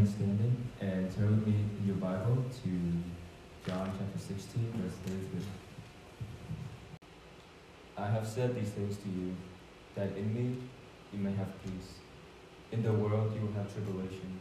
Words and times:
standing 0.00 0.56
and 0.80 1.14
turn 1.14 1.36
with 1.36 1.46
me 1.46 1.54
in 1.78 1.86
your 1.86 1.96
Bible 1.96 2.42
to 2.64 2.70
John 3.68 3.92
chapter 3.98 4.18
16, 4.18 4.72
verse 4.76 4.94
33. 5.04 5.40
I 7.98 8.06
have 8.06 8.26
said 8.26 8.56
these 8.56 8.70
things 8.70 8.96
to 8.96 9.08
you, 9.10 9.36
that 9.94 10.16
in 10.16 10.34
me 10.34 10.56
you 11.12 11.18
may 11.18 11.32
have 11.32 11.62
peace. 11.62 11.96
In 12.72 12.82
the 12.82 12.92
world 12.92 13.34
you 13.34 13.42
will 13.46 13.52
have 13.52 13.70
tribulation, 13.70 14.38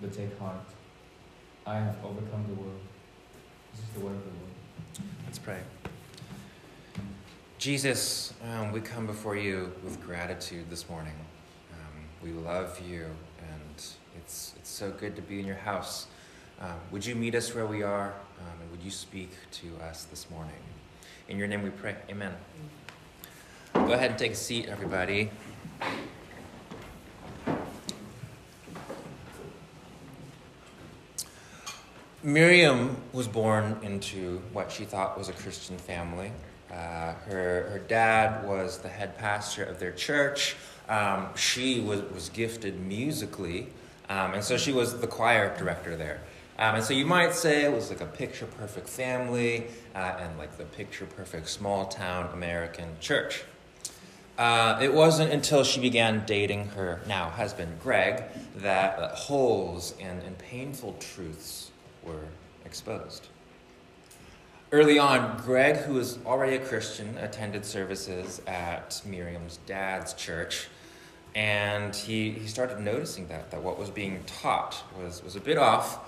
but 0.00 0.14
take 0.14 0.36
heart. 0.38 0.64
I 1.66 1.76
have 1.76 1.96
overcome 2.02 2.46
the 2.48 2.54
world. 2.54 2.80
This 3.72 3.82
is 3.82 3.90
the 3.90 4.00
word 4.00 4.16
of 4.16 4.24
the 4.24 4.30
Lord. 4.30 5.12
Let's 5.26 5.38
pray. 5.38 5.60
Jesus, 7.58 8.32
um, 8.50 8.72
we 8.72 8.80
come 8.80 9.06
before 9.06 9.36
you 9.36 9.72
with 9.84 10.02
gratitude 10.02 10.70
this 10.70 10.88
morning. 10.88 11.14
Um, 11.72 12.04
we 12.22 12.32
love 12.32 12.80
you, 12.80 13.10
it's, 14.18 14.54
it's 14.56 14.70
so 14.70 14.90
good 14.90 15.16
to 15.16 15.22
be 15.22 15.40
in 15.40 15.46
your 15.46 15.56
house. 15.56 16.06
Um, 16.60 16.74
would 16.90 17.06
you 17.06 17.14
meet 17.14 17.34
us 17.34 17.54
where 17.54 17.66
we 17.66 17.82
are, 17.82 18.14
um, 18.40 18.60
and 18.60 18.70
would 18.70 18.82
you 18.82 18.90
speak 18.90 19.30
to 19.52 19.68
us 19.84 20.04
this 20.04 20.28
morning? 20.30 20.54
In 21.28 21.38
your 21.38 21.46
name 21.46 21.62
we 21.62 21.70
pray. 21.70 21.96
Amen. 22.10 22.32
Go 23.74 23.92
ahead 23.92 24.10
and 24.10 24.18
take 24.18 24.32
a 24.32 24.36
seat, 24.36 24.66
everybody. 24.66 25.30
Miriam 32.22 32.96
was 33.12 33.28
born 33.28 33.78
into 33.82 34.42
what 34.52 34.72
she 34.72 34.84
thought 34.84 35.16
was 35.16 35.28
a 35.28 35.32
Christian 35.32 35.78
family. 35.78 36.32
Uh, 36.70 37.14
her, 37.26 37.70
her 37.70 37.82
dad 37.86 38.46
was 38.46 38.78
the 38.78 38.88
head 38.88 39.16
pastor 39.16 39.64
of 39.64 39.78
their 39.78 39.92
church. 39.92 40.56
Um, 40.88 41.28
she 41.36 41.80
was, 41.80 42.02
was 42.12 42.28
gifted 42.30 42.80
musically, 42.80 43.68
um, 44.08 44.34
and 44.34 44.42
so 44.42 44.56
she 44.56 44.72
was 44.72 45.00
the 45.00 45.06
choir 45.06 45.56
director 45.56 45.96
there. 45.96 46.20
Um, 46.58 46.76
and 46.76 46.84
so 46.84 46.92
you 46.92 47.06
might 47.06 47.34
say 47.34 47.64
it 47.64 47.72
was 47.72 47.88
like 47.88 48.00
a 48.00 48.06
picture 48.06 48.46
perfect 48.46 48.88
family 48.88 49.66
uh, 49.94 50.16
and 50.18 50.36
like 50.38 50.56
the 50.58 50.64
picture 50.64 51.06
perfect 51.06 51.48
small 51.48 51.86
town 51.86 52.28
American 52.32 52.88
church. 53.00 53.44
Uh, 54.38 54.78
it 54.80 54.92
wasn't 54.92 55.32
until 55.32 55.64
she 55.64 55.80
began 55.80 56.24
dating 56.24 56.68
her 56.68 57.00
now 57.06 57.28
husband, 57.28 57.78
Greg, 57.82 58.22
that 58.56 58.98
uh, 58.98 59.08
holes 59.14 59.94
and, 60.00 60.22
and 60.22 60.38
painful 60.38 60.96
truths 61.00 61.70
were 62.04 62.24
exposed. 62.64 63.28
Early 64.70 64.98
on, 64.98 65.40
Greg, 65.44 65.76
who 65.76 65.94
was 65.94 66.18
already 66.26 66.56
a 66.56 66.60
Christian, 66.60 67.16
attended 67.18 67.64
services 67.64 68.42
at 68.46 69.00
Miriam's 69.06 69.58
dad's 69.66 70.12
church, 70.12 70.68
and 71.38 71.94
he, 71.94 72.32
he 72.32 72.48
started 72.48 72.80
noticing 72.80 73.28
that, 73.28 73.52
that 73.52 73.62
what 73.62 73.78
was 73.78 73.90
being 73.90 74.24
taught 74.26 74.82
was, 75.00 75.22
was 75.22 75.36
a 75.36 75.40
bit 75.40 75.56
off, 75.56 76.00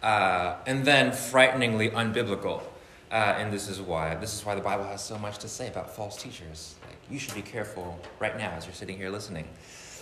uh, 0.00 0.54
and 0.64 0.84
then 0.84 1.10
frighteningly 1.10 1.90
unbiblical. 1.90 2.62
Uh, 3.10 3.34
and 3.36 3.52
this 3.52 3.68
is 3.68 3.80
why 3.80 4.14
this 4.14 4.32
is 4.32 4.46
why 4.46 4.54
the 4.54 4.60
Bible 4.60 4.84
has 4.84 5.02
so 5.02 5.18
much 5.18 5.38
to 5.38 5.48
say 5.48 5.66
about 5.66 5.94
false 5.94 6.22
teachers. 6.22 6.76
Like, 6.86 6.98
you 7.10 7.18
should 7.18 7.34
be 7.34 7.42
careful 7.42 7.98
right 8.20 8.38
now 8.38 8.50
as 8.50 8.64
you're 8.64 8.74
sitting 8.74 8.96
here 8.96 9.10
listening. 9.10 9.48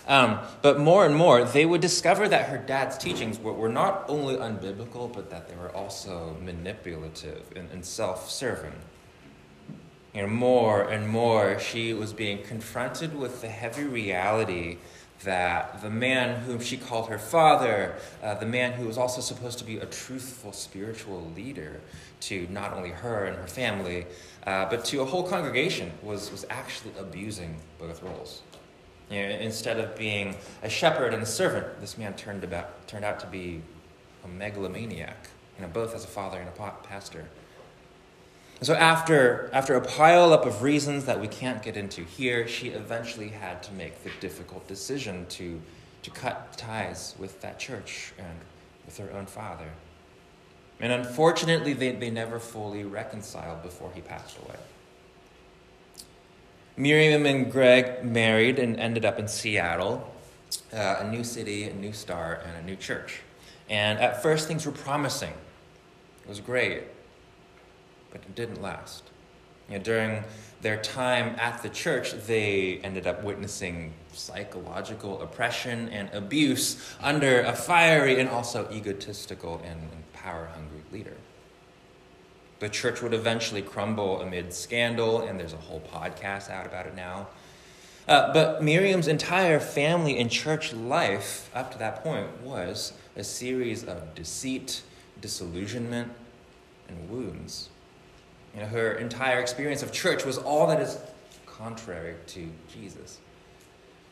Um, 0.06 0.40
but 0.60 0.78
more 0.78 1.06
and 1.06 1.16
more, 1.16 1.44
they 1.44 1.64
would 1.64 1.80
discover 1.80 2.28
that 2.28 2.50
her 2.50 2.58
dad's 2.58 2.98
teachings 2.98 3.38
were, 3.38 3.54
were 3.54 3.70
not 3.70 4.04
only 4.08 4.36
unbiblical, 4.36 5.10
but 5.10 5.30
that 5.30 5.48
they 5.48 5.56
were 5.56 5.74
also 5.74 6.36
manipulative 6.42 7.42
and, 7.56 7.70
and 7.70 7.82
self 7.86 8.30
serving. 8.30 8.74
You 10.14 10.22
know, 10.22 10.28
more 10.28 10.82
and 10.82 11.08
more, 11.08 11.58
she 11.58 11.92
was 11.92 12.12
being 12.12 12.42
confronted 12.44 13.18
with 13.18 13.40
the 13.40 13.48
heavy 13.48 13.82
reality 13.82 14.78
that 15.24 15.82
the 15.82 15.90
man 15.90 16.40
whom 16.42 16.60
she 16.60 16.76
called 16.76 17.08
her 17.08 17.18
father, 17.18 17.96
uh, 18.22 18.34
the 18.34 18.46
man 18.46 18.72
who 18.72 18.86
was 18.86 18.96
also 18.96 19.20
supposed 19.20 19.58
to 19.58 19.64
be 19.64 19.78
a 19.78 19.86
truthful 19.86 20.52
spiritual 20.52 21.32
leader 21.34 21.80
to 22.20 22.46
not 22.50 22.72
only 22.74 22.90
her 22.90 23.24
and 23.24 23.36
her 23.36 23.46
family, 23.46 24.06
uh, 24.46 24.66
but 24.68 24.84
to 24.84 25.00
a 25.00 25.04
whole 25.04 25.22
congregation, 25.22 25.90
was, 26.02 26.30
was 26.30 26.46
actually 26.48 26.92
abusing 26.98 27.56
both 27.78 28.02
roles. 28.02 28.42
You 29.10 29.22
know, 29.22 29.28
instead 29.30 29.80
of 29.80 29.96
being 29.96 30.36
a 30.62 30.68
shepherd 30.68 31.12
and 31.12 31.22
a 31.22 31.26
servant, 31.26 31.80
this 31.80 31.98
man 31.98 32.14
turned, 32.14 32.44
about, 32.44 32.86
turned 32.86 33.04
out 33.04 33.18
to 33.20 33.26
be 33.26 33.62
a 34.24 34.28
megalomaniac, 34.28 35.28
you 35.56 35.62
know, 35.62 35.68
both 35.72 35.94
as 35.94 36.04
a 36.04 36.08
father 36.08 36.38
and 36.38 36.48
a 36.48 36.70
pastor. 36.86 37.26
And 38.58 38.66
so, 38.66 38.74
after, 38.74 39.50
after 39.52 39.74
a 39.74 39.80
pile 39.80 40.32
up 40.32 40.46
of 40.46 40.62
reasons 40.62 41.04
that 41.06 41.20
we 41.20 41.28
can't 41.28 41.62
get 41.62 41.76
into 41.76 42.04
here, 42.04 42.46
she 42.46 42.68
eventually 42.68 43.28
had 43.28 43.62
to 43.64 43.72
make 43.72 44.02
the 44.04 44.10
difficult 44.20 44.66
decision 44.68 45.26
to, 45.30 45.60
to 46.02 46.10
cut 46.10 46.56
ties 46.56 47.14
with 47.18 47.40
that 47.40 47.58
church 47.58 48.12
and 48.18 48.38
with 48.86 48.96
her 48.98 49.10
own 49.12 49.26
father. 49.26 49.70
And 50.80 50.92
unfortunately, 50.92 51.72
they, 51.72 51.92
they 51.92 52.10
never 52.10 52.38
fully 52.38 52.84
reconciled 52.84 53.62
before 53.62 53.90
he 53.94 54.00
passed 54.00 54.38
away. 54.38 54.56
Miriam 56.76 57.24
and 57.24 57.50
Greg 57.52 58.04
married 58.04 58.58
and 58.58 58.78
ended 58.80 59.04
up 59.04 59.18
in 59.18 59.28
Seattle, 59.28 60.12
uh, 60.72 60.96
a 61.00 61.10
new 61.10 61.22
city, 61.22 61.64
a 61.64 61.74
new 61.74 61.92
star, 61.92 62.40
and 62.44 62.56
a 62.56 62.62
new 62.62 62.74
church. 62.74 63.20
And 63.70 63.98
at 64.00 64.22
first, 64.22 64.48
things 64.48 64.66
were 64.66 64.72
promising. 64.72 65.32
It 66.24 66.28
was 66.28 66.40
great, 66.40 66.82
but 68.14 68.22
it 68.22 68.34
didn't 68.36 68.62
last. 68.62 69.02
You 69.68 69.76
know, 69.76 69.82
during 69.82 70.24
their 70.62 70.80
time 70.80 71.34
at 71.38 71.62
the 71.62 71.68
church, 71.68 72.12
they 72.12 72.78
ended 72.84 73.06
up 73.06 73.24
witnessing 73.24 73.92
psychological 74.12 75.20
oppression 75.20 75.88
and 75.88 76.08
abuse 76.14 76.80
under 77.02 77.40
a 77.40 77.52
fiery 77.52 78.20
and 78.20 78.28
also 78.28 78.70
egotistical 78.70 79.60
and 79.64 79.80
power 80.12 80.48
hungry 80.54 80.82
leader. 80.92 81.16
The 82.60 82.68
church 82.68 83.02
would 83.02 83.12
eventually 83.12 83.62
crumble 83.62 84.20
amid 84.20 84.54
scandal, 84.54 85.22
and 85.22 85.38
there's 85.38 85.52
a 85.52 85.58
whole 85.58 85.80
podcast 85.80 86.50
out 86.50 86.66
about 86.66 86.86
it 86.86 86.94
now. 86.94 87.26
Uh, 88.06 88.32
but 88.32 88.62
Miriam's 88.62 89.08
entire 89.08 89.58
family 89.58 90.18
and 90.18 90.30
church 90.30 90.72
life 90.72 91.50
up 91.52 91.72
to 91.72 91.78
that 91.78 92.04
point 92.04 92.42
was 92.42 92.92
a 93.16 93.24
series 93.24 93.82
of 93.82 94.14
deceit, 94.14 94.82
disillusionment, 95.20 96.12
and 96.88 97.10
wounds. 97.10 97.70
You 98.54 98.60
know, 98.60 98.66
her 98.66 98.92
entire 98.92 99.40
experience 99.40 99.82
of 99.82 99.92
church 99.92 100.24
was 100.24 100.38
all 100.38 100.66
that 100.68 100.80
is 100.80 100.98
contrary 101.46 102.14
to 102.28 102.48
Jesus. 102.72 103.18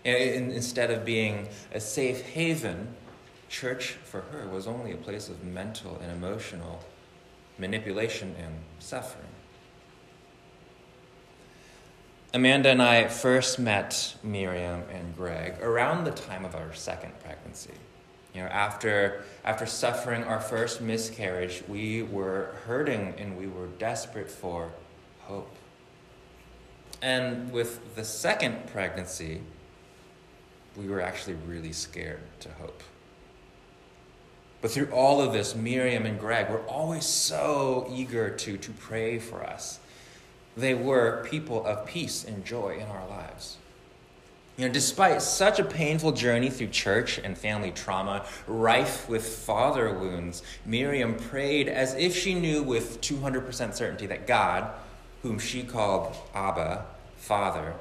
And 0.04 0.52
instead 0.52 0.90
of 0.90 1.04
being 1.04 1.48
a 1.72 1.80
safe 1.80 2.22
haven, 2.22 2.94
church 3.48 3.92
for 4.04 4.22
her 4.22 4.48
was 4.48 4.66
only 4.66 4.92
a 4.92 4.96
place 4.96 5.28
of 5.28 5.44
mental 5.44 6.00
and 6.02 6.10
emotional 6.10 6.82
manipulation, 7.58 8.34
and 8.38 8.54
suffering. 8.78 9.24
Amanda 12.34 12.70
and 12.70 12.82
I 12.82 13.08
first 13.08 13.58
met 13.58 14.16
Miriam 14.22 14.82
and 14.90 15.16
Greg 15.16 15.60
around 15.62 16.04
the 16.04 16.10
time 16.12 16.44
of 16.44 16.54
our 16.54 16.72
second 16.72 17.12
pregnancy. 17.22 17.74
You 18.34 18.42
know, 18.42 18.48
after, 18.48 19.24
after 19.44 19.66
suffering 19.66 20.24
our 20.24 20.40
first 20.40 20.80
miscarriage, 20.80 21.62
we 21.68 22.02
were 22.02 22.54
hurting 22.66 23.14
and 23.18 23.36
we 23.36 23.46
were 23.46 23.66
desperate 23.78 24.30
for 24.30 24.72
hope. 25.20 25.54
And 27.02 27.52
with 27.52 27.94
the 27.94 28.04
second 28.04 28.68
pregnancy, 28.68 29.42
we 30.76 30.86
were 30.86 31.00
actually 31.00 31.36
really 31.46 31.72
scared 31.72 32.20
to 32.40 32.48
hope. 32.52 32.82
But 34.62 34.70
through 34.70 34.90
all 34.92 35.20
of 35.20 35.32
this, 35.32 35.54
Miriam 35.56 36.06
and 36.06 36.18
Greg 36.18 36.48
were 36.48 36.60
always 36.60 37.04
so 37.04 37.88
eager 37.92 38.30
to, 38.30 38.56
to 38.56 38.70
pray 38.70 39.18
for 39.18 39.42
us. 39.42 39.80
They 40.56 40.74
were 40.74 41.26
people 41.28 41.66
of 41.66 41.84
peace 41.84 42.24
and 42.24 42.44
joy 42.44 42.78
in 42.78 42.86
our 42.86 43.06
lives. 43.08 43.56
You 44.56 44.66
know, 44.66 44.72
despite 44.72 45.22
such 45.22 45.58
a 45.58 45.64
painful 45.64 46.12
journey 46.12 46.50
through 46.50 46.68
church 46.68 47.18
and 47.18 47.36
family 47.38 47.70
trauma, 47.70 48.26
rife 48.46 49.08
with 49.08 49.26
father 49.26 49.92
wounds, 49.92 50.42
Miriam 50.66 51.14
prayed 51.14 51.68
as 51.68 51.94
if 51.94 52.14
she 52.14 52.34
knew 52.34 52.62
with 52.62 53.00
200% 53.00 53.74
certainty 53.74 54.06
that 54.06 54.26
God, 54.26 54.70
whom 55.22 55.38
she 55.38 55.62
called 55.62 56.14
Abba, 56.34 56.84
Father, 57.16 57.74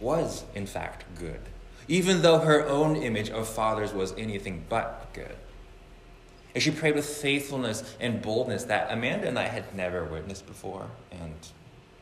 was 0.00 0.44
in 0.54 0.66
fact 0.66 1.04
good, 1.18 1.40
even 1.88 2.20
though 2.20 2.40
her 2.40 2.66
own 2.66 2.96
image 2.96 3.30
of 3.30 3.48
fathers 3.48 3.92
was 3.94 4.12
anything 4.18 4.64
but 4.68 5.08
good. 5.14 5.36
And 6.54 6.62
she 6.62 6.72
prayed 6.72 6.94
with 6.94 7.06
faithfulness 7.06 7.96
and 8.00 8.20
boldness 8.20 8.64
that 8.64 8.92
Amanda 8.92 9.28
and 9.28 9.38
I 9.38 9.46
had 9.46 9.74
never 9.74 10.04
witnessed 10.04 10.46
before, 10.46 10.90
and 11.10 11.34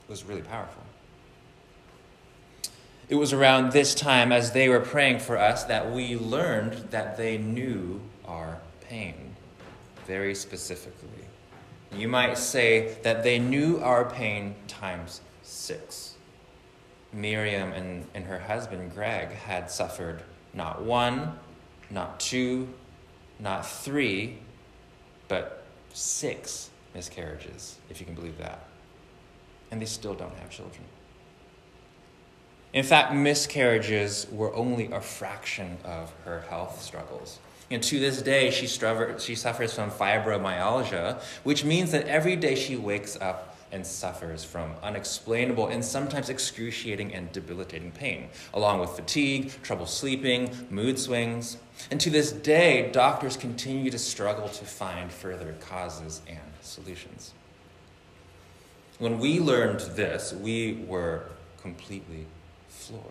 was 0.09 0.25
really 0.25 0.43
powerful. 0.43 0.83
It 3.09 3.15
was 3.15 3.33
around 3.33 3.73
this 3.73 3.95
time, 3.95 4.33
as 4.33 4.53
they 4.53 4.69
were 4.69 4.81
praying 4.81 5.21
for 5.21 5.39
us, 5.39 5.65
that 5.65 5.91
we 5.91 6.17
learned 6.17 6.75
that 6.91 7.17
they 7.17 7.39
knew 7.39 8.01
our 8.27 8.59
pain 8.83 9.35
very 10.07 10.35
specifically. 10.35 11.09
You 11.91 12.07
might 12.09 12.37
say 12.37 12.97
that 13.03 13.23
they 13.23 13.39
knew 13.39 13.79
our 13.79 14.11
pain 14.11 14.55
times 14.67 15.23
six. 15.43 16.15
Miriam 17.13 17.73
and, 17.73 18.07
and 18.15 18.27
her 18.27 18.39
husband, 18.39 18.93
Greg, 18.95 19.31
had 19.31 19.71
suffered 19.71 20.23
not 20.53 20.83
one, 20.83 21.39
not 21.91 22.21
two, 22.21 22.69
not 23.41 23.67
three, 23.67 24.39
but 25.29 25.65
six 25.95 26.69
miscarriages, 26.95 27.79
if 27.89 28.01
you 28.01 28.07
can 28.07 28.15
believe 28.15 28.37
that. 28.37 28.67
And 29.71 29.81
they 29.81 29.87
still 29.87 30.15
don't 30.15 30.35
have 30.37 30.51
children. 30.51 30.85
In 32.73 32.85
fact, 32.85 33.15
miscarriages 33.15 34.26
were 34.31 34.55
only 34.55 34.91
a 34.93 35.00
fraction 35.00 35.79
of 35.85 36.12
her 36.25 36.41
health 36.43 36.82
struggles. 36.82 37.38
And 37.70 37.82
to 37.82 37.99
this 37.99 38.23
day, 38.23 38.50
she, 38.50 38.67
she 38.67 39.35
suffers 39.35 39.75
from 39.75 39.91
fibromyalgia, 39.91 41.20
which 41.44 41.65
means 41.65 41.93
that 41.93 42.06
every 42.06 42.37
day 42.37 42.55
she 42.55 42.76
wakes 42.76 43.17
up 43.20 43.56
and 43.73 43.87
suffers 43.87 44.44
from 44.44 44.73
unexplainable 44.82 45.69
and 45.69 45.85
sometimes 45.85 46.31
excruciating 46.31 47.15
and 47.15 47.31
debilitating 47.32 47.93
pain, 47.93 48.29
along 48.55 48.81
with 48.81 48.91
fatigue, 48.91 49.53
trouble 49.62 49.85
sleeping, 49.85 50.50
mood 50.71 50.99
swings. 50.99 51.59
And 51.91 52.00
to 52.00 52.11
this 52.11 52.32
day, 52.32 52.91
doctors 52.93 53.37
continue 53.37 53.91
to 53.91 53.99
struggle 53.99 54.49
to 54.49 54.64
find 54.64 55.12
further 55.12 55.55
causes 55.61 56.23
and 56.26 56.38
solutions. 56.62 57.35
When 58.99 59.19
we 59.19 59.38
learned 59.38 59.81
this, 59.81 60.32
we 60.32 60.85
were 60.88 61.26
completely 61.61 62.26
floored. 62.79 63.03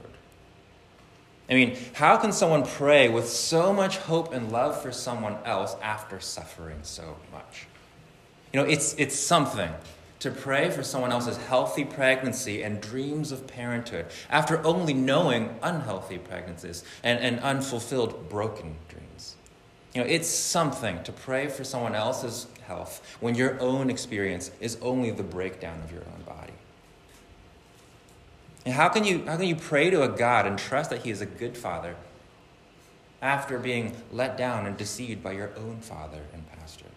I 1.49 1.53
mean, 1.53 1.77
how 1.93 2.17
can 2.17 2.31
someone 2.31 2.65
pray 2.65 3.09
with 3.09 3.29
so 3.29 3.71
much 3.71 3.97
hope 3.97 4.33
and 4.33 4.51
love 4.51 4.81
for 4.81 4.91
someone 4.91 5.37
else 5.45 5.75
after 5.81 6.19
suffering 6.19 6.79
so 6.83 7.15
much? 7.31 7.67
You 8.53 8.61
know, 8.61 8.65
it's, 8.65 8.95
it's 8.95 9.15
something 9.17 9.69
to 10.19 10.31
pray 10.31 10.69
for 10.69 10.83
someone 10.83 11.11
else's 11.11 11.37
healthy 11.37 11.85
pregnancy 11.85 12.63
and 12.63 12.81
dreams 12.81 13.31
of 13.31 13.47
parenthood 13.47 14.07
after 14.29 14.65
only 14.65 14.93
knowing 14.93 15.57
unhealthy 15.61 16.17
pregnancies 16.17 16.83
and, 17.03 17.19
and 17.19 17.39
unfulfilled 17.39 18.29
broken 18.29 18.75
dreams. 18.89 19.35
You 19.93 20.01
know, 20.01 20.07
it's 20.07 20.27
something 20.27 21.01
to 21.03 21.11
pray 21.11 21.47
for 21.47 21.63
someone 21.63 21.95
else's 21.95 22.47
health 22.65 23.01
when 23.19 23.35
your 23.35 23.59
own 23.61 23.89
experience 23.89 24.51
is 24.59 24.77
only 24.81 25.11
the 25.11 25.23
breakdown 25.23 25.79
of 25.83 25.91
your 25.91 26.01
own. 26.01 26.17
And 28.67 28.75
how 28.75 28.89
can 28.89 29.05
you, 29.05 29.23
how 29.25 29.37
can 29.37 29.47
you 29.47 29.55
pray 29.55 29.89
to 29.91 30.03
a 30.03 30.09
God 30.09 30.45
and 30.45 30.59
trust 30.59 30.89
that 30.89 31.03
He 31.03 31.09
is 31.09 31.21
a 31.21 31.25
good 31.25 31.55
Father 31.55 31.95
after 33.21 33.57
being 33.57 33.95
let 34.11 34.37
down 34.37 34.65
and 34.65 34.75
deceived 34.75 35.23
by 35.23 35.31
your 35.31 35.51
own 35.55 35.77
father 35.79 36.19
and 36.33 36.45
pastor? 36.51 36.87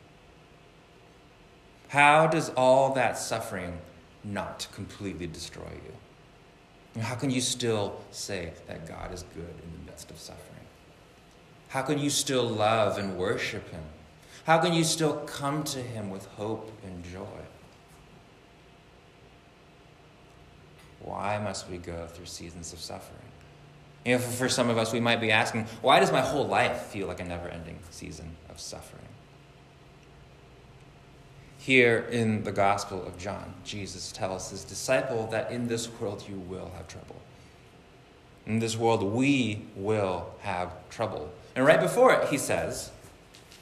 How 1.87 2.27
does 2.27 2.49
all 2.57 2.95
that 2.95 3.17
suffering 3.17 3.79
not 4.25 4.67
completely 4.73 5.29
destroy 5.29 5.71
you? 5.71 5.93
And 6.97 7.05
how 7.05 7.15
can 7.15 7.31
you 7.31 7.41
still 7.41 8.01
say 8.11 8.53
that 8.67 8.89
God 8.89 9.15
is 9.15 9.23
good 9.33 9.55
in 9.63 9.71
the 9.71 9.93
midst 9.93 10.11
of 10.11 10.19
suffering? 10.19 10.67
How 11.69 11.83
can 11.83 12.01
you 12.01 12.11
still 12.11 12.49
love 12.49 12.99
and 12.99 13.17
worship 13.17 13.71
Him? 13.71 13.85
How 14.43 14.59
can 14.59 14.73
you 14.73 14.83
still 14.83 15.19
come 15.19 15.63
to 15.63 15.79
Him 15.79 16.11
with 16.11 16.27
hope 16.27 16.73
and 16.83 17.05
joy? 17.05 17.43
Why 21.01 21.39
must 21.39 21.69
we 21.69 21.79
go 21.79 22.07
through 22.07 22.27
seasons 22.27 22.73
of 22.73 22.79
suffering? 22.79 23.19
You 24.05 24.15
know, 24.15 24.19
for 24.19 24.49
some 24.49 24.71
of 24.71 24.79
us, 24.79 24.93
we 24.93 25.01
might 25.01 25.21
be 25.21 25.31
asking, 25.31 25.67
why 25.83 26.01
does 26.01 26.13
my 26.13 26.21
whole 26.21 26.47
life 26.47 26.83
feel 26.83 27.07
like 27.07 27.21
a 27.21 27.25
never 27.25 27.49
ending 27.49 27.79
season 27.91 28.37
of 28.49 28.59
suffering? 28.59 29.05
Here 31.59 32.07
in 32.11 32.45
the 32.45 32.53
Gospel 32.53 33.07
of 33.07 33.19
John, 33.19 33.53
Jesus 33.65 34.13
tells 34.13 34.51
his 34.51 34.65
disciple 34.65 35.27
that 35.31 35.51
in 35.51 35.69
this 35.69 35.91
world 36.01 36.25
you 36.27 36.37
will 36.37 36.71
have 36.77 36.89
trouble. 36.89 37.17
In 38.47 38.59
this 38.59 38.77
world, 38.77 39.03
we 39.03 39.67
will 39.77 40.33
have 40.41 40.73
trouble. 40.89 41.31
And 41.55 41.67
right 41.67 41.81
before 41.81 42.15
it, 42.15 42.29
he 42.29 42.39
says, 42.39 42.91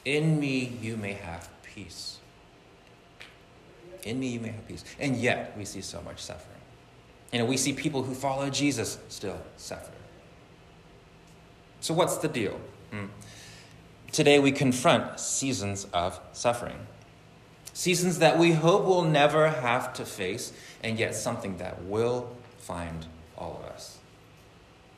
In 0.05 0.39
me 0.39 0.79
you 0.81 0.97
may 0.97 1.15
have 1.15 1.49
peace. 1.65 2.19
In 4.05 4.21
me 4.21 4.29
you 4.29 4.41
may 4.41 4.49
have 4.49 4.69
peace. 4.69 4.85
And 5.01 5.17
yet, 5.17 5.55
we 5.59 5.65
see 5.65 5.81
so 5.81 6.01
much 6.03 6.21
suffering. 6.21 6.58
Know, 7.33 7.45
we 7.45 7.57
see 7.57 7.73
people 7.73 8.03
who 8.03 8.15
follow 8.15 8.49
Jesus 8.51 8.99
still 9.09 9.41
suffer. 9.57 9.93
So, 11.81 11.95
what's 11.95 12.17
the 12.17 12.29
deal? 12.29 12.59
Hmm. 12.91 13.07
Today, 14.11 14.39
we 14.39 14.51
confront 14.51 15.21
seasons 15.21 15.87
of 15.93 16.19
suffering. 16.33 16.79
Seasons 17.75 18.19
that 18.19 18.39
we 18.39 18.53
hope 18.53 18.85
we'll 18.87 19.05
never 19.05 19.49
have 19.49 19.93
to 19.95 20.05
face, 20.05 20.53
and 20.83 20.99
yet 20.99 21.15
something 21.15 21.59
that 21.59 21.85
will 21.85 22.35
find 22.59 23.07
all 23.37 23.61
of 23.63 23.71
us. 23.71 23.99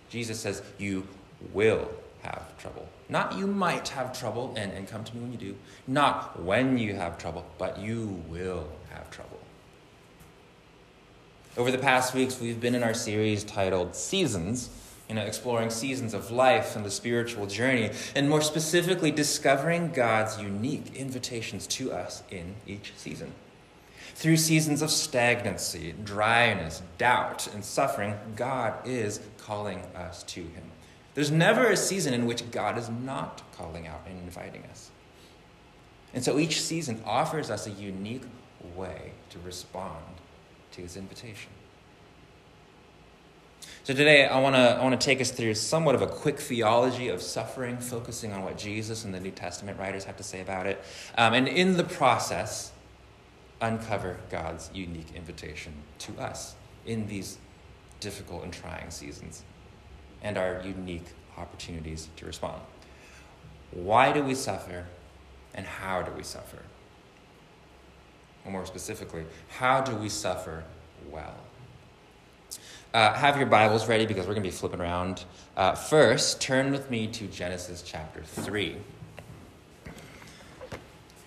Jesus 0.09 0.41
says, 0.41 0.63
You 0.79 1.07
will 1.53 1.91
have 2.23 2.57
trouble. 2.59 2.89
Not 3.09 3.37
you 3.37 3.47
might 3.47 3.89
have 3.89 4.19
trouble, 4.19 4.55
and, 4.57 4.73
and 4.73 4.89
come 4.89 5.05
to 5.05 5.17
me 5.17 5.23
when 5.23 5.33
you 5.33 5.39
do. 5.39 5.57
Not 5.87 6.41
when 6.43 6.79
you 6.79 6.95
have 6.95 7.19
trouble, 7.19 7.45
but 7.59 7.79
you 7.79 8.23
will 8.29 8.69
have 8.91 9.11
trouble. 9.11 9.40
Over 11.57 11.73
the 11.73 11.79
past 11.79 12.15
weeks, 12.15 12.41
we've 12.41 12.61
been 12.61 12.75
in 12.77 12.83
our 12.83 12.95
series 12.95 13.43
titled 13.43 13.97
Seasons 13.97 14.71
you 15.11 15.17
know, 15.17 15.23
exploring 15.23 15.71
seasons 15.71 16.15
of 16.15 16.31
life 16.31 16.77
and 16.77 16.85
the 16.85 16.91
spiritual 16.91 17.49
journey, 17.49 17.91
and 18.15 18.31
more 18.31 18.41
specifically, 18.41 19.11
discovering 19.11 19.91
God's 19.91 20.41
unique 20.41 20.95
invitations 20.95 21.67
to 21.67 21.91
us 21.91 22.23
in 22.31 22.55
each 22.65 22.93
season. 22.95 23.33
Through 24.15 24.37
seasons 24.37 24.83
of 24.83 24.91
stagnancy, 24.93 25.97
dryness, 26.05 26.83
doubt, 26.97 27.53
and 27.53 27.65
suffering, 27.65 28.15
God 28.37 28.87
is 28.87 29.19
calling 29.37 29.81
us 29.97 30.23
to 30.25 30.43
Him. 30.43 30.71
There's 31.15 31.33
never 31.33 31.67
a 31.67 31.77
season 31.77 32.15
in 32.15 32.27
which 32.27 32.49
God 32.53 32.79
is 32.79 32.89
not 32.89 33.43
calling 33.57 33.89
out 33.89 34.03
and 34.09 34.17
inviting 34.21 34.63
us. 34.71 34.93
And 36.15 36.23
so 36.23 36.39
each 36.39 36.63
season 36.63 37.03
offers 37.05 37.51
us 37.51 37.67
a 37.67 37.71
unique 37.71 38.27
way 38.77 39.11
to 39.31 39.41
respond 39.41 40.20
to 40.73 40.83
His 40.83 40.97
invitation. 40.97 41.51
So 43.83 43.95
today 43.95 44.27
I 44.27 44.39
want 44.39 44.57
to 44.57 44.61
I 44.61 44.83
want 44.83 45.01
to 45.01 45.05
take 45.05 45.21
us 45.21 45.31
through 45.31 45.55
somewhat 45.55 45.95
of 45.95 46.03
a 46.03 46.07
quick 46.07 46.39
theology 46.39 47.09
of 47.09 47.23
suffering, 47.23 47.79
focusing 47.79 48.33
on 48.33 48.43
what 48.43 48.59
Jesus 48.59 49.05
and 49.05 49.15
the 49.15 49.21
New 49.21 49.31
Testament 49.31 49.79
writers 49.79 50.05
have 50.05 50.17
to 50.19 50.23
say 50.23 50.41
about 50.41 50.67
it, 50.67 50.85
um, 51.17 51.33
and 51.35 51.49
in 51.49 51.77
the 51.77 51.85
process, 51.85 52.73
uncover 53.61 54.19
God's 54.31 54.71
unique 54.75 55.15
invitation 55.15 55.73
to 56.01 56.13
us 56.21 56.55
in 56.87 57.07
these 57.09 57.39
difficult 58.01 58.45
and 58.45 58.53
trying 58.53 58.91
seasons, 58.91 59.43
and 60.23 60.37
our 60.37 60.63
unique 60.65 61.07
opportunities 61.37 62.09
to 62.17 62.27
respond. 62.27 62.61
Why 63.73 64.13
do 64.13 64.23
we 64.23 64.35
suffer, 64.35 64.87
and 65.55 65.67
how 65.67 66.03
do 66.03 66.13
we 66.13 66.23
suffer? 66.23 66.63
Or 68.45 68.53
more 68.53 68.67
specifically, 68.67 69.25
how 69.49 69.81
do 69.81 69.95
we 69.97 70.09
suffer 70.09 70.65
well? 71.11 71.35
Uh, 72.93 73.13
have 73.15 73.37
your 73.37 73.47
Bibles 73.47 73.87
ready 73.87 74.05
because 74.05 74.27
we're 74.27 74.35
going 74.35 74.43
to 74.43 74.49
be 74.49 74.55
flipping 74.55 74.81
around. 74.81 75.25
Uh, 75.57 75.75
first, 75.75 76.41
turn 76.41 76.73
with 76.73 76.91
me 76.91 77.07
to 77.07 77.27
Genesis 77.29 77.83
chapter 77.83 78.23
3. 78.25 78.77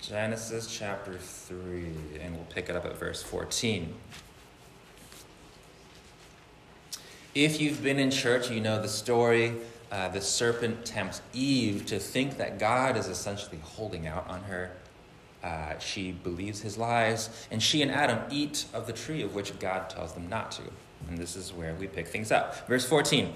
Genesis 0.01 0.67
chapter 0.67 1.17
3, 1.17 1.85
and 2.21 2.35
we'll 2.35 2.43
pick 2.49 2.67
it 2.67 2.75
up 2.75 2.83
at 2.85 2.97
verse 2.97 3.23
14. 3.23 3.93
If 7.33 7.61
you've 7.61 7.81
been 7.81 7.97
in 7.97 8.11
church, 8.11 8.51
you 8.51 8.59
know 8.59 8.81
the 8.81 8.89
story. 8.89 9.55
Uh, 9.89 10.09
the 10.09 10.19
serpent 10.19 10.85
tempts 10.85 11.21
Eve 11.33 11.85
to 11.85 11.99
think 11.99 12.37
that 12.37 12.59
God 12.59 12.97
is 12.97 13.07
essentially 13.07 13.59
holding 13.63 14.05
out 14.05 14.27
on 14.29 14.41
her. 14.43 14.71
Uh, 15.43 15.77
she 15.77 16.11
believes 16.11 16.61
his 16.61 16.77
lies, 16.77 17.47
and 17.51 17.61
she 17.61 17.81
and 17.81 17.91
Adam 17.91 18.19
eat 18.31 18.65
of 18.73 18.87
the 18.87 18.93
tree 18.93 19.21
of 19.21 19.35
which 19.35 19.57
God 19.59 19.89
tells 19.89 20.13
them 20.13 20.29
not 20.29 20.51
to. 20.53 20.61
And 21.09 21.17
this 21.17 21.35
is 21.35 21.51
where 21.51 21.73
we 21.73 21.87
pick 21.87 22.07
things 22.07 22.31
up. 22.31 22.65
Verse 22.67 22.85
14 22.87 23.33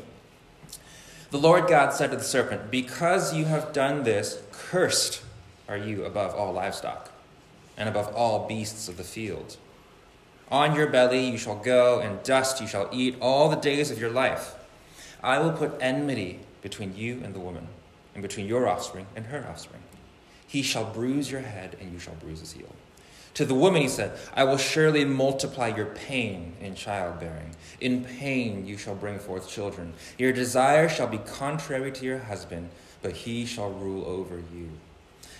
The 1.31 1.37
Lord 1.37 1.67
God 1.67 1.91
said 1.91 2.11
to 2.11 2.17
the 2.17 2.23
serpent, 2.23 2.71
Because 2.71 3.35
you 3.35 3.45
have 3.45 3.73
done 3.73 4.03
this, 4.03 4.41
cursed 4.51 5.21
are 5.67 5.77
you 5.77 6.05
above 6.05 6.33
all 6.33 6.53
livestock 6.53 7.11
and 7.75 7.89
above 7.89 8.13
all 8.15 8.47
beasts 8.47 8.87
of 8.87 8.97
the 8.97 9.03
field. 9.03 9.57
On 10.49 10.73
your 10.73 10.87
belly 10.87 11.29
you 11.29 11.37
shall 11.37 11.57
go, 11.57 11.99
and 11.99 12.23
dust 12.23 12.61
you 12.61 12.67
shall 12.67 12.89
eat 12.93 13.17
all 13.19 13.49
the 13.49 13.57
days 13.57 13.91
of 13.91 13.99
your 13.99 14.09
life. 14.09 14.55
I 15.21 15.39
will 15.39 15.51
put 15.51 15.73
enmity 15.81 16.39
between 16.61 16.95
you 16.95 17.21
and 17.23 17.35
the 17.35 17.39
woman, 17.39 17.67
and 18.13 18.23
between 18.23 18.47
your 18.47 18.67
offspring 18.67 19.07
and 19.15 19.25
her 19.25 19.45
offspring. 19.49 19.81
He 20.47 20.61
shall 20.61 20.85
bruise 20.85 21.29
your 21.29 21.41
head, 21.41 21.77
and 21.79 21.91
you 21.91 21.99
shall 21.99 22.15
bruise 22.15 22.39
his 22.39 22.53
heel. 22.53 22.73
To 23.35 23.45
the 23.45 23.53
woman, 23.53 23.83
he 23.83 23.87
said, 23.87 24.17
I 24.33 24.45
will 24.45 24.57
surely 24.57 25.05
multiply 25.05 25.67
your 25.67 25.85
pain 25.85 26.53
in 26.59 26.73
childbearing. 26.73 27.55
In 27.79 28.03
pain 28.03 28.65
you 28.65 28.77
shall 28.77 28.95
bring 28.95 29.19
forth 29.19 29.47
children. 29.47 29.93
Your 30.17 30.33
desire 30.33 30.89
shall 30.89 31.05
be 31.05 31.19
contrary 31.19 31.91
to 31.91 32.05
your 32.05 32.17
husband, 32.17 32.69
but 33.03 33.11
he 33.11 33.45
shall 33.45 33.69
rule 33.69 34.05
over 34.05 34.37
you. 34.37 34.71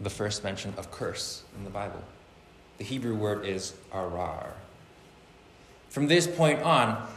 the 0.00 0.10
first 0.10 0.44
mention 0.44 0.74
of 0.76 0.90
curse 0.90 1.42
in 1.56 1.64
the 1.64 1.70
Bible. 1.70 2.02
The 2.78 2.84
Hebrew 2.84 3.14
word 3.14 3.46
is 3.46 3.74
arar. 3.92 4.48
From 5.88 6.06
this 6.06 6.26
point 6.26 6.62
on, 6.62 7.08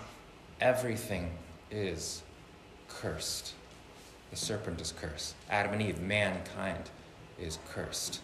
everything 0.61 1.31
is 1.69 2.21
cursed. 2.87 3.53
The 4.31 4.37
serpent 4.37 4.79
is 4.79 4.93
cursed. 4.93 5.35
Adam 5.49 5.73
and 5.73 5.81
Eve, 5.81 5.99
mankind, 5.99 6.89
is 7.39 7.59
cursed. 7.69 8.21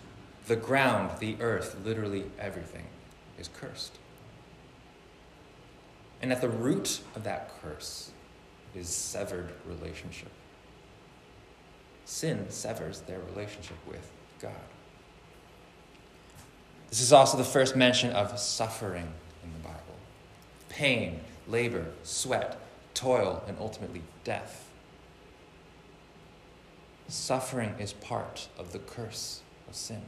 The 0.48 0.56
ground, 0.56 1.12
the 1.20 1.36
earth, 1.42 1.78
literally 1.84 2.26
everything 2.40 2.86
is 3.38 3.50
cursed. 3.50 3.98
And 6.22 6.32
at 6.32 6.42
the 6.42 6.50
root 6.50 7.02
of 7.16 7.24
that 7.24 7.52
curse 7.62 8.12
is 8.74 8.88
severed 8.88 9.52
relationship. 9.66 10.32
Sin 12.06 12.46
severs 12.50 13.02
their 13.02 13.20
relationship 13.20 13.78
with 13.88 14.12
God. 14.46 14.66
This 16.90 17.02
is 17.02 17.12
also 17.12 17.38
the 17.38 17.44
first 17.44 17.76
mention 17.76 18.12
of 18.12 18.38
suffering 18.40 19.08
in 19.44 19.54
the 19.54 19.60
Bible 19.60 19.80
pain, 20.70 21.22
labor, 21.48 21.86
sweat, 22.04 22.58
toil, 22.94 23.44
and 23.48 23.58
ultimately 23.60 24.02
death. 24.24 24.70
Suffering 27.08 27.76
is 27.80 27.94
part 27.94 28.50
of 28.58 28.72
the 28.72 28.80
curse 28.80 29.42
of 29.70 29.76
sin. 29.76 30.02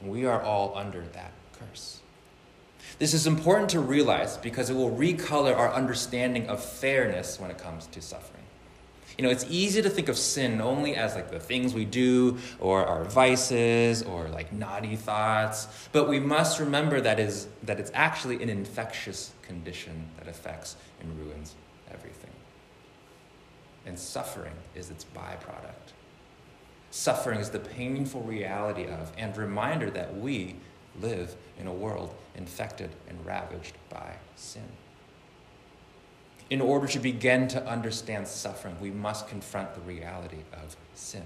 And 0.00 0.10
we 0.10 0.24
are 0.24 0.40
all 0.40 0.72
under 0.76 1.02
that 1.02 1.32
curse. 1.58 2.00
This 2.98 3.12
is 3.12 3.26
important 3.26 3.70
to 3.70 3.80
realize 3.80 4.36
because 4.38 4.70
it 4.70 4.74
will 4.74 4.90
recolor 4.90 5.56
our 5.56 5.72
understanding 5.72 6.48
of 6.48 6.64
fairness 6.64 7.38
when 7.38 7.50
it 7.50 7.58
comes 7.58 7.86
to 7.88 8.00
suffering. 8.00 8.39
You 9.18 9.24
know, 9.24 9.30
it's 9.30 9.44
easy 9.48 9.82
to 9.82 9.90
think 9.90 10.08
of 10.08 10.16
sin 10.16 10.60
only 10.60 10.96
as 10.96 11.14
like 11.14 11.30
the 11.30 11.40
things 11.40 11.74
we 11.74 11.84
do 11.84 12.38
or 12.58 12.86
our 12.86 13.04
vices 13.04 14.02
or 14.02 14.28
like 14.28 14.52
naughty 14.52 14.96
thoughts, 14.96 15.68
but 15.92 16.08
we 16.08 16.20
must 16.20 16.60
remember 16.60 17.00
that 17.00 17.20
is 17.20 17.48
that 17.64 17.78
it's 17.78 17.90
actually 17.94 18.42
an 18.42 18.48
infectious 18.48 19.32
condition 19.42 20.06
that 20.18 20.28
affects 20.28 20.76
and 21.00 21.18
ruins 21.18 21.54
everything. 21.92 22.30
And 23.86 23.98
suffering 23.98 24.54
is 24.74 24.90
its 24.90 25.04
byproduct. 25.04 25.92
Suffering 26.90 27.38
is 27.38 27.50
the 27.50 27.60
painful 27.60 28.22
reality 28.22 28.86
of 28.86 29.12
and 29.16 29.36
reminder 29.36 29.90
that 29.90 30.16
we 30.16 30.56
live 31.00 31.36
in 31.58 31.66
a 31.66 31.72
world 31.72 32.14
infected 32.34 32.90
and 33.08 33.24
ravaged 33.24 33.74
by 33.88 34.14
sin. 34.34 34.68
In 36.50 36.60
order 36.60 36.88
to 36.88 36.98
begin 36.98 37.46
to 37.48 37.64
understand 37.64 38.26
suffering, 38.26 38.76
we 38.80 38.90
must 38.90 39.28
confront 39.28 39.72
the 39.74 39.80
reality 39.82 40.38
of 40.52 40.76
sin. 40.94 41.22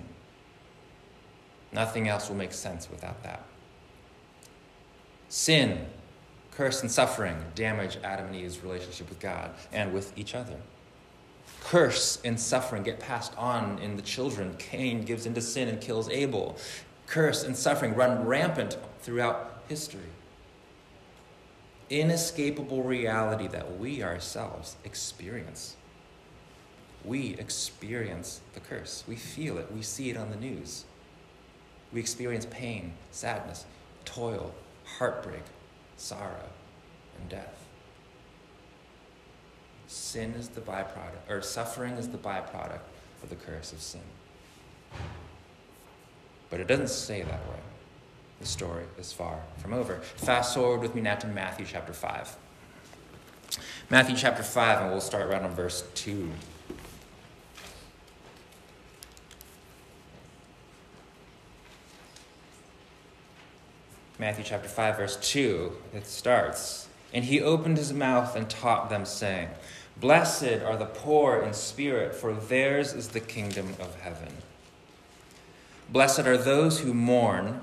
Nothing 1.73 2.09
else 2.09 2.29
will 2.29 2.37
make 2.37 2.53
sense 2.53 2.91
without 2.91 3.23
that. 3.23 3.43
Sin, 5.31 5.87
curse, 6.53 6.83
and 6.83 6.91
suffering 6.91 7.37
damage 7.55 7.97
Adam 8.05 8.27
and 8.27 8.37
Eve's 8.37 8.63
relationship 8.63 9.09
with 9.09 9.19
God 9.19 9.51
and 9.73 9.95
with 9.95 10.17
each 10.17 10.35
other. 10.35 10.57
Curse 11.63 12.21
and 12.23 12.39
suffering 12.39 12.83
get 12.83 13.01
passed 13.01 13.37
on 13.39 13.79
in 13.79 13.97
the 13.97 14.03
children. 14.03 14.55
Cain 14.59 15.05
gives 15.05 15.25
into 15.25 15.41
sin 15.41 15.69
and 15.69 15.81
kills 15.81 16.11
Abel. 16.11 16.59
Curse 17.07 17.45
and 17.45 17.57
suffering 17.57 17.95
run 17.95 18.27
rampant 18.27 18.77
throughout 19.01 19.63
history 19.69 20.11
inescapable 21.91 22.83
reality 22.83 23.47
that 23.49 23.79
we 23.79 24.03
ourselves 24.03 24.77
experience. 24.85 25.77
We 27.05 27.37
experience 27.39 28.41
the 28.55 28.61
curse. 28.61 29.05
We 29.07 29.17
feel 29.17 29.59
it. 29.59 29.71
We 29.73 29.83
see 29.83 30.11
it 30.11 30.17
on 30.17 30.31
the 30.31 30.37
news. 30.37 30.85
We 31.93 32.01
experience 32.01 32.47
pain, 32.51 32.95
sadness, 33.11 33.67
toil, 34.05 34.55
heartbreak, 34.99 35.43
sorrow, 35.97 36.49
and 37.21 37.29
death. 37.29 37.67
Sin 39.87 40.33
is 40.33 40.49
the 40.49 40.61
byproduct, 40.61 41.29
or 41.29 41.43
suffering 41.43 41.95
is 41.95 42.09
the 42.09 42.19
byproduct 42.19 42.81
of 43.23 43.29
the 43.29 43.37
curse 43.37 43.73
of 43.73 43.81
sin. 43.81 44.01
But 46.51 46.61
it 46.61 46.67
doesn't 46.67 46.89
stay 46.89 47.23
that 47.23 47.49
way 47.49 47.61
the 48.45 48.51
story 48.51 48.85
is 48.99 49.11
far 49.11 49.41
from 49.57 49.73
over. 49.73 50.01
Fast 50.17 50.55
forward 50.55 50.83
with 50.83 50.95
me 50.95 51.01
now 51.01 51.15
to 51.15 51.27
Matthew 51.27 51.65
chapter 51.65 51.95
5. 51.95 52.37
Matthew 53.89 54.17
chapter 54.17 54.43
5, 54.43 54.83
and 54.83 54.91
we'll 54.91 55.01
start 55.01 55.31
right 55.31 55.41
on 55.41 55.51
verse 55.53 55.83
2. 55.95 56.31
Matthew 64.19 64.45
chapter 64.45 64.69
5, 64.69 64.97
verse 64.99 65.17
2, 65.23 65.73
it 65.95 66.07
starts. 66.07 66.89
And 67.15 67.25
he 67.25 67.41
opened 67.41 67.79
his 67.79 67.95
mouth 67.95 68.37
and 68.37 68.51
taught 68.51 68.91
them, 68.91 69.07
saying, 69.07 69.49
Blessed 69.97 70.61
are 70.63 70.77
the 70.77 70.85
poor 70.85 71.41
in 71.41 71.55
spirit, 71.55 72.15
for 72.15 72.35
theirs 72.35 72.93
is 72.93 73.09
the 73.09 73.21
kingdom 73.21 73.75
of 73.81 73.99
heaven. 74.01 74.29
Blessed 75.89 76.27
are 76.27 76.37
those 76.37 76.81
who 76.81 76.93
mourn 76.93 77.63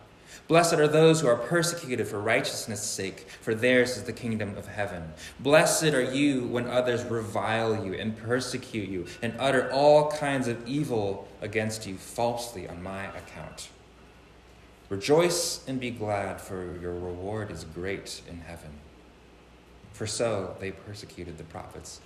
Blessed 0.51 0.73
are 0.73 0.87
those 0.89 1.21
who 1.21 1.27
are 1.29 1.37
persecuted 1.37 2.09
for 2.09 2.19
righteousness' 2.19 2.83
sake, 2.83 3.25
for 3.39 3.55
theirs 3.55 3.95
is 3.95 4.03
the 4.03 4.11
kingdom 4.11 4.57
of 4.57 4.67
heaven. 4.67 5.13
Blessed 5.39 5.93
are 5.93 6.01
you 6.01 6.43
when 6.43 6.67
others 6.67 7.05
revile 7.05 7.85
you 7.85 7.93
and 7.93 8.17
persecute 8.17 8.89
you 8.89 9.05
and 9.21 9.33
utter 9.39 9.71
all 9.71 10.11
kinds 10.11 10.49
of 10.49 10.67
evil 10.67 11.25
against 11.39 11.87
you 11.87 11.95
falsely 11.95 12.67
on 12.67 12.83
my 12.83 13.05
account. 13.15 13.69
Rejoice 14.89 15.65
and 15.69 15.79
be 15.79 15.89
glad, 15.89 16.41
for 16.41 16.77
your 16.81 16.95
reward 16.95 17.49
is 17.49 17.63
great 17.63 18.21
in 18.27 18.41
heaven. 18.41 18.71
For 19.93 20.05
so 20.05 20.57
they 20.59 20.71
persecuted 20.71 21.37
the 21.37 21.45
prophets 21.45 22.01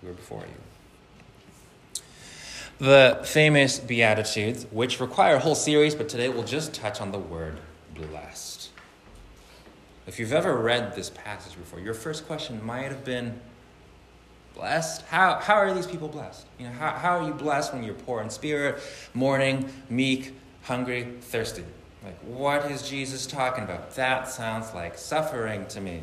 who 0.00 0.08
were 0.08 0.14
before 0.14 0.40
you. 0.40 2.02
The 2.84 3.20
famous 3.22 3.78
Beatitudes, 3.78 4.66
which 4.72 4.98
require 4.98 5.36
a 5.36 5.40
whole 5.40 5.54
series, 5.54 5.94
but 5.94 6.08
today 6.08 6.28
we'll 6.28 6.42
just 6.42 6.74
touch 6.74 7.00
on 7.00 7.12
the 7.12 7.18
word 7.20 7.60
blessed. 8.06 8.70
If 10.06 10.18
you've 10.18 10.32
ever 10.32 10.56
read 10.56 10.94
this 10.94 11.10
passage 11.10 11.56
before, 11.56 11.80
your 11.80 11.94
first 11.94 12.26
question 12.26 12.64
might 12.64 12.84
have 12.84 13.04
been, 13.04 13.38
blessed? 14.54 15.02
How, 15.02 15.34
how 15.34 15.54
are 15.54 15.72
these 15.72 15.86
people 15.86 16.08
blessed? 16.08 16.46
You 16.58 16.66
know, 16.66 16.72
how, 16.72 16.90
how 16.90 17.18
are 17.18 17.26
you 17.26 17.34
blessed 17.34 17.72
when 17.72 17.84
you're 17.84 17.94
poor 17.94 18.20
in 18.22 18.30
spirit, 18.30 18.80
mourning, 19.14 19.70
meek, 19.88 20.34
hungry, 20.62 21.14
thirsty? 21.20 21.64
Like, 22.04 22.18
what 22.20 22.70
is 22.70 22.88
Jesus 22.88 23.26
talking 23.26 23.64
about? 23.64 23.94
That 23.94 24.28
sounds 24.28 24.74
like 24.74 24.98
suffering 24.98 25.66
to 25.66 25.80
me. 25.80 26.02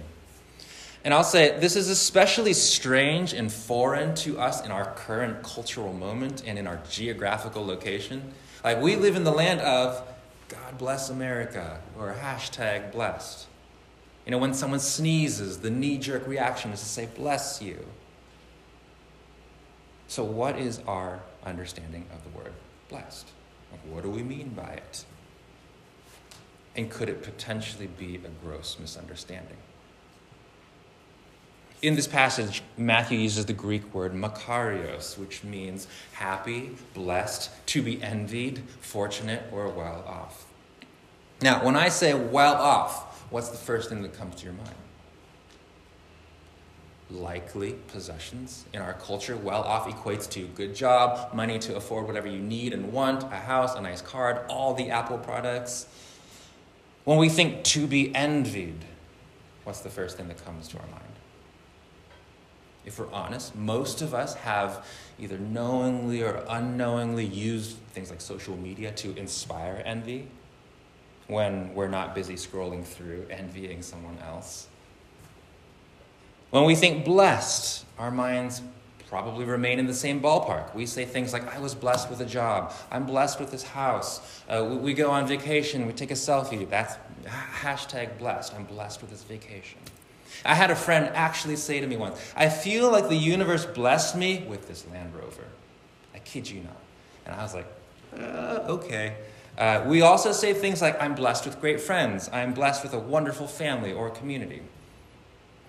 And 1.04 1.14
I'll 1.14 1.24
say 1.24 1.60
this 1.60 1.76
is 1.76 1.90
especially 1.90 2.54
strange 2.54 3.34
and 3.34 3.52
foreign 3.52 4.16
to 4.16 4.40
us 4.40 4.66
in 4.66 4.72
our 4.72 4.86
current 4.94 5.44
cultural 5.44 5.94
moment 5.94 6.44
and 6.46 6.58
in 6.58 6.66
our 6.66 6.82
geographical 6.90 7.66
location. 7.66 8.34
Like, 8.64 8.82
we 8.82 8.96
live 8.96 9.16
in 9.16 9.24
the 9.24 9.32
land 9.32 9.62
of 9.62 10.02
God 10.48 10.78
bless 10.78 11.10
America, 11.10 11.80
or 11.98 12.16
hashtag 12.22 12.92
blessed. 12.92 13.48
You 14.26 14.32
know, 14.32 14.38
when 14.38 14.54
someone 14.54 14.80
sneezes, 14.80 15.60
the 15.60 15.70
knee 15.70 15.98
jerk 15.98 16.28
reaction 16.28 16.72
is 16.72 16.80
to 16.80 16.86
say, 16.86 17.08
bless 17.16 17.62
you. 17.62 17.86
So, 20.08 20.24
what 20.24 20.60
is 20.60 20.82
our 20.88 21.20
understanding 21.44 22.06
of 22.14 22.24
the 22.24 22.38
word 22.38 22.54
blessed? 22.90 23.28
Like, 23.72 23.82
what 23.92 24.04
do 24.04 24.10
we 24.10 24.24
mean 24.24 24.50
by 24.50 24.74
it? 24.74 25.06
And 26.76 26.92
could 26.92 27.10
it 27.10 27.24
potentially 27.24 27.88
be 27.88 28.16
a 28.18 28.46
gross 28.46 28.78
misunderstanding? 28.80 29.58
In 31.86 31.94
this 31.94 32.08
passage, 32.08 32.64
Matthew 32.78 33.20
uses 33.20 33.46
the 33.46 33.54
Greek 33.54 33.94
word 33.94 34.12
makarios, 34.12 35.20
which 35.20 35.44
means 35.44 35.88
happy, 36.14 36.72
blessed, 36.96 37.52
to 37.68 37.84
be 37.84 38.02
envied, 38.02 38.64
fortunate, 38.80 39.44
or 39.52 39.70
well 39.70 40.04
off. 40.08 40.52
Now, 41.44 41.64
when 41.64 41.76
I 41.76 41.90
say 41.90 42.16
well 42.16 42.56
off, 42.56 43.32
what's 43.32 43.50
the 43.50 43.58
first 43.58 43.90
thing 43.90 44.02
that 44.02 44.18
comes 44.18 44.34
to 44.38 44.46
your 44.46 44.54
mind? 44.54 44.74
Likely 47.12 47.74
possessions. 47.90 48.66
In 48.74 48.82
our 48.82 48.94
culture, 48.94 49.38
well 49.38 49.62
off 49.62 49.86
equates 49.86 50.28
to 50.32 50.48
good 50.56 50.74
job, 50.74 51.36
money 51.36 51.60
to 51.60 51.76
afford 51.76 52.08
whatever 52.08 52.28
you 52.28 52.40
need 52.40 52.74
and 52.74 52.92
want, 52.92 53.22
a 53.26 53.38
house, 53.38 53.76
a 53.76 53.82
nice 53.82 54.02
card, 54.02 54.40
all 54.50 54.74
the 54.74 54.90
Apple 54.90 55.20
products. 55.20 55.86
When 57.04 57.20
we 57.20 57.30
think 57.30 57.64
to 57.66 57.86
be 57.86 58.16
envied, 58.16 58.84
what's 59.66 59.82
the 59.82 59.92
first 59.92 60.18
thing 60.18 60.30
that 60.30 60.44
comes 60.44 60.68
to 60.70 60.80
our 60.80 60.88
mind? 60.88 61.05
If 62.86 63.00
we're 63.00 63.12
honest, 63.12 63.56
most 63.56 64.02
of 64.02 64.14
us 64.14 64.36
have 64.36 64.86
either 65.20 65.38
knowingly 65.38 66.22
or 66.22 66.44
unknowingly 66.48 67.26
used 67.26 67.78
things 67.94 68.10
like 68.10 68.22
social 68.22 68.56
media 68.58 68.92
to 68.92 69.16
inspire 69.18 69.82
envy 69.86 70.28
when 71.28 71.74
we're 71.74 71.88
not 71.88 72.14
busy 72.14 72.36
scrolling 72.36 72.84
through 72.84 73.26
envying 73.30 73.82
someone 73.82 74.18
else. 74.20 74.68
When 76.52 76.66
we 76.66 76.76
think 76.76 77.04
blessed, 77.04 77.86
our 77.98 78.12
minds 78.12 78.62
probably 79.10 79.46
remain 79.46 79.80
in 79.80 79.88
the 79.88 79.94
same 79.94 80.22
ballpark. 80.22 80.74
We 80.76 80.86
say 80.86 81.06
things 81.06 81.34
like, 81.34 81.56
I 81.56 81.60
was 81.60 81.76
blessed 81.76 82.10
with 82.10 82.22
a 82.22 82.26
job. 82.26 82.74
I'm 82.92 83.06
blessed 83.06 83.40
with 83.40 83.52
this 83.52 83.64
house. 83.64 84.22
Uh, 84.48 84.66
we, 84.70 84.78
we, 84.78 84.94
go 84.94 85.12
on 85.12 85.28
vacation. 85.28 85.86
We 85.88 85.94
take 85.94 86.12
a 86.12 86.16
selfie. 86.16 86.70
That's 86.70 86.96
hashtag 87.62 88.18
blessed. 88.18 88.54
I'm 88.56 88.66
blessed 88.66 89.02
with 89.02 89.12
this 89.12 89.24
vacation. 89.24 89.80
I 90.44 90.56
had 90.56 90.72
a 90.72 90.76
friend 90.76 91.10
actually 91.14 91.56
say 91.56 91.80
to 91.80 91.88
me 91.88 91.98
once, 91.98 92.20
I 92.36 92.50
feel 92.50 92.92
like 92.92 93.10
the 93.10 93.16
universe 93.16 93.66
blessed 93.66 94.16
me 94.16 94.46
with 94.48 94.68
this 94.68 94.86
Land 94.92 95.16
Rover. 95.16 95.46
I 96.14 96.20
kid 96.20 96.50
you 96.50 96.62
not. 96.62 96.78
And 97.26 97.36
I 97.36 97.42
was 97.42 97.54
like, 97.54 97.68
uh, 98.18 98.66
okay. 98.68 99.16
Uh, 99.58 99.84
we 99.88 100.02
also 100.02 100.32
say 100.32 100.54
things 100.54 100.82
like, 100.82 101.02
I'm 101.02 101.16
blessed 101.16 101.46
with 101.46 101.60
great 101.62 101.80
friends. 101.80 102.30
I'm 102.32 102.54
blessed 102.54 102.84
with 102.84 102.94
a 102.94 103.00
wonderful 103.00 103.48
family 103.48 103.94
or 103.94 104.10
community. 104.10 104.62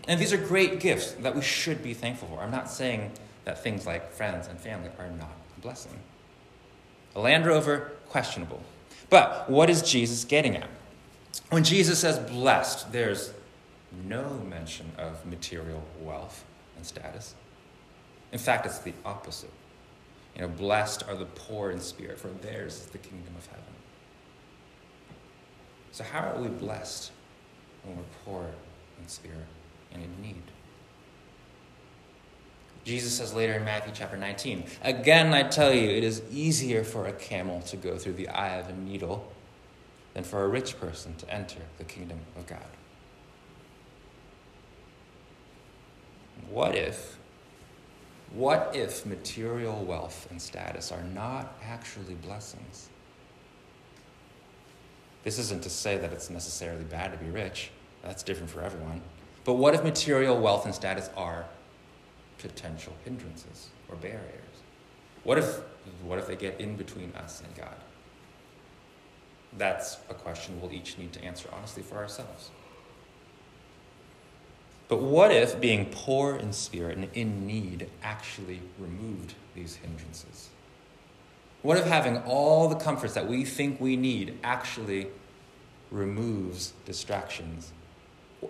And 0.09 0.21
these 0.21 0.33
are 0.33 0.37
great 0.37 0.81
gifts 0.81 1.13
that 1.13 1.35
we 1.35 1.43
should 1.43 1.83
be 1.83 1.95
thankful 1.95 2.29
for. 2.29 2.41
I'm 2.41 2.51
not 2.51 2.71
saying 2.71 3.13
that 3.45 3.63
things 3.63 3.87
like 3.87 4.13
friends 4.13 4.47
and 4.49 4.59
family 4.59 4.91
are 4.99 5.09
not 5.11 5.31
a 5.57 5.61
blessing. 5.61 5.93
A 7.15 7.21
Land 7.21 7.47
Rover, 7.47 7.93
questionable. 8.09 8.63
But 9.09 9.49
what 9.49 9.71
is 9.71 9.83
Jesus 9.83 10.25
getting 10.25 10.57
at? 10.57 10.69
When 11.51 11.65
Jesus 11.65 12.01
says 12.01 12.19
blessed, 12.19 12.93
there's 12.93 13.33
no 14.05 14.41
mention 14.49 14.91
of 14.99 15.25
material 15.27 15.83
wealth 16.01 16.45
and 16.77 16.85
status. 16.85 17.35
In 18.33 18.39
fact, 18.39 18.67
it's 18.67 18.79
the 18.81 18.93
opposite. 19.05 19.51
You 20.35 20.43
know, 20.43 20.49
blessed 20.49 21.05
are 21.09 21.17
the 21.17 21.25
poor 21.25 21.71
in 21.71 21.81
spirit, 21.81 22.19
for 22.19 22.29
theirs 22.29 22.75
is 22.75 22.87
the 22.87 22.99
kingdom 22.99 23.35
of 23.37 23.47
heaven. 23.47 23.65
So, 25.93 26.05
how 26.05 26.21
are 26.29 26.39
we 26.39 26.49
blessed 26.49 27.11
when 27.85 27.97
we're 27.97 28.03
poor 28.25 28.51
in 29.01 29.09
spirit 29.09 29.47
and 29.93 30.03
in 30.03 30.11
need? 30.21 30.43
Jesus 32.85 33.17
says 33.17 33.35
later 33.35 33.55
in 33.55 33.65
Matthew 33.65 33.93
chapter 33.95 34.17
19, 34.17 34.65
Again, 34.83 35.33
I 35.33 35.43
tell 35.45 35.73
you, 35.73 35.89
it 35.89 36.05
is 36.05 36.23
easier 36.31 36.85
for 36.85 37.07
a 37.07 37.13
camel 37.13 37.63
to 37.63 37.77
go 37.77 37.97
through 37.97 38.13
the 38.13 38.29
eye 38.29 38.59
of 38.59 38.69
a 38.69 38.75
needle 38.75 39.33
than 40.15 40.23
for 40.23 40.45
a 40.45 40.49
rich 40.49 40.79
person 40.79 41.15
to 41.17 41.31
enter 41.31 41.61
the 41.79 41.85
kingdom 41.85 42.21
of 42.37 42.47
God. 42.47 42.65
What 46.51 46.75
if, 46.75 47.19
what 48.33 48.73
if 48.75 49.07
material 49.07 49.85
wealth 49.85 50.27
and 50.31 50.41
status 50.41 50.93
are 50.93 51.03
not 51.03 51.55
actually 51.63 52.15
blessings? 52.15 52.89
This 55.25 55.39
isn't 55.39 55.63
to 55.65 55.71
say 55.71 55.97
that 55.99 56.13
it's 56.13 56.31
necessarily 56.31 56.85
bad 56.85 57.13
to 57.13 57.19
be 57.19 57.31
rich. 57.31 57.71
That's 58.03 58.23
different 58.23 58.51
for 58.51 58.63
everyone. 58.63 59.01
But 59.45 59.55
what 59.55 59.75
if 59.75 59.83
material 59.83 60.39
wealth 60.39 60.67
and 60.67 60.75
status 60.75 61.11
are 61.17 61.47
potential 62.39 62.93
hindrances 63.05 63.69
or 63.89 63.97
barriers? 63.97 64.43
What 65.25 65.39
if, 65.39 65.61
what 66.05 66.19
if 66.19 66.29
they 66.29 66.37
get 66.37 66.61
in 66.61 66.77
between 66.77 67.13
us 67.17 67.43
and 67.45 67.55
God? 67.57 67.77
That's 69.57 69.97
a 70.09 70.15
question 70.15 70.61
we'll 70.61 70.73
each 70.73 70.99
need 70.99 71.13
to 71.15 71.25
answer 71.25 71.49
honestly 71.53 71.83
for 71.83 71.97
ourselves. 71.97 72.51
But 74.89 75.01
what 75.01 75.33
if 75.33 75.61
being 75.61 75.87
poor 75.87 76.37
in 76.37 76.53
spirit 76.53 76.97
and 76.97 77.09
in 77.13 77.47
need 77.47 77.91
actually 78.03 78.61
removed 78.79 79.35
these 79.55 79.77
hindrances? 79.77 80.51
What 81.63 81.79
if 81.79 81.87
having 81.87 82.19
all 82.19 82.69
the 82.69 82.77
comforts 82.77 83.15
that 83.15 83.27
we 83.27 83.45
think 83.45 83.81
we 83.81 83.97
need 83.97 84.39
actually 84.45 85.09
removes 85.91 86.73
distractions? 86.85 87.73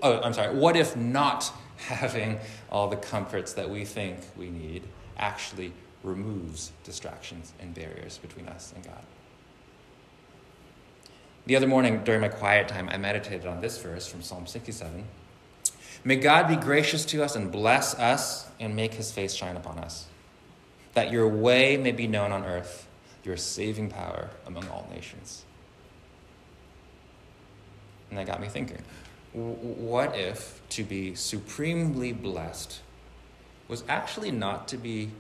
Oh, 0.02 0.20
I'm 0.20 0.34
sorry. 0.34 0.54
What 0.54 0.76
if 0.76 0.94
not 0.96 1.50
having 1.78 2.38
all 2.70 2.88
the 2.88 2.96
comforts 2.96 3.54
that 3.54 3.70
we 3.70 3.84
think 3.86 4.18
we 4.36 4.50
need 4.50 4.82
actually 5.16 5.72
removes 6.02 6.72
distractions 6.84 7.52
and 7.58 7.74
barriers 7.74 8.18
between 8.18 8.46
us 8.48 8.72
and 8.74 8.84
God? 8.84 9.02
The 11.46 11.56
other 11.56 11.66
morning 11.66 12.02
during 12.04 12.20
my 12.20 12.28
quiet 12.28 12.68
time, 12.68 12.88
I 12.90 12.98
meditated 12.98 13.46
on 13.46 13.60
this 13.60 13.80
verse 13.80 14.06
from 14.06 14.20
Psalm 14.20 14.46
67. 14.46 15.04
May 16.04 16.16
God 16.16 16.48
be 16.48 16.56
gracious 16.56 17.04
to 17.06 17.22
us 17.24 17.36
and 17.36 17.50
bless 17.50 17.94
us 17.94 18.48
and 18.60 18.76
make 18.76 18.94
his 18.94 19.10
face 19.12 19.34
shine 19.34 19.56
upon 19.56 19.78
us, 19.78 20.06
that 20.94 21.10
your 21.10 21.28
way 21.28 21.76
may 21.76 21.92
be 21.92 22.06
known 22.06 22.32
on 22.32 22.44
earth, 22.44 22.86
your 23.24 23.36
saving 23.36 23.90
power 23.90 24.30
among 24.46 24.68
all 24.68 24.88
nations. 24.92 25.44
And 28.10 28.18
that 28.18 28.26
got 28.26 28.40
me 28.40 28.48
thinking 28.48 28.82
what 29.36 30.16
if 30.16 30.62
to 30.70 30.82
be 30.82 31.14
supremely 31.14 32.10
blessed 32.12 32.80
was 33.68 33.84
actually 33.86 34.30
not 34.30 34.66
to 34.68 34.78
be 34.78 35.10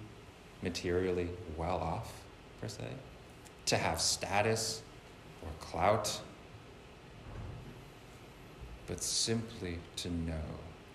materially 0.62 1.28
well 1.56 1.76
off, 1.76 2.24
per 2.60 2.68
se? 2.68 2.84
To 3.66 3.76
have 3.76 4.00
status 4.00 4.80
or 5.42 5.50
clout, 5.60 6.20
but 8.86 9.02
simply 9.02 9.80
to 9.96 10.08
know 10.08 10.40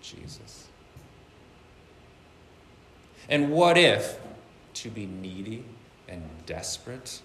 Jesus? 0.02 0.68
And 3.28 3.50
what 3.50 3.78
if 3.78 4.18
to 4.74 4.90
be 4.90 5.06
needy 5.06 5.64
and 6.08 6.22
desperate 6.44 7.22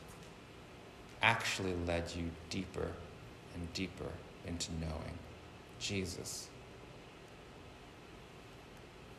actually 1.22 1.74
led 1.86 2.14
you 2.16 2.30
deeper 2.50 2.92
and 3.56 3.74
deeper 3.74 4.12
into 4.46 4.72
knowing 4.80 5.18
Jesus? 5.80 6.50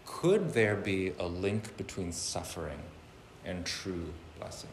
Could 0.06 0.52
there 0.54 0.76
be 0.76 1.12
a 1.18 1.26
link 1.26 1.76
between 1.76 2.12
suffering 2.12 2.80
and 3.44 3.64
true 3.64 4.12
blessing? 4.38 4.70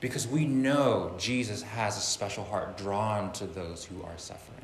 Because 0.00 0.26
we 0.26 0.44
know 0.44 1.14
Jesus 1.16 1.62
has 1.62 1.96
a 1.96 2.00
special 2.00 2.44
heart 2.44 2.76
drawn 2.76 3.32
to 3.32 3.46
those 3.46 3.84
who 3.84 4.02
are 4.02 4.18
suffering. 4.18 4.56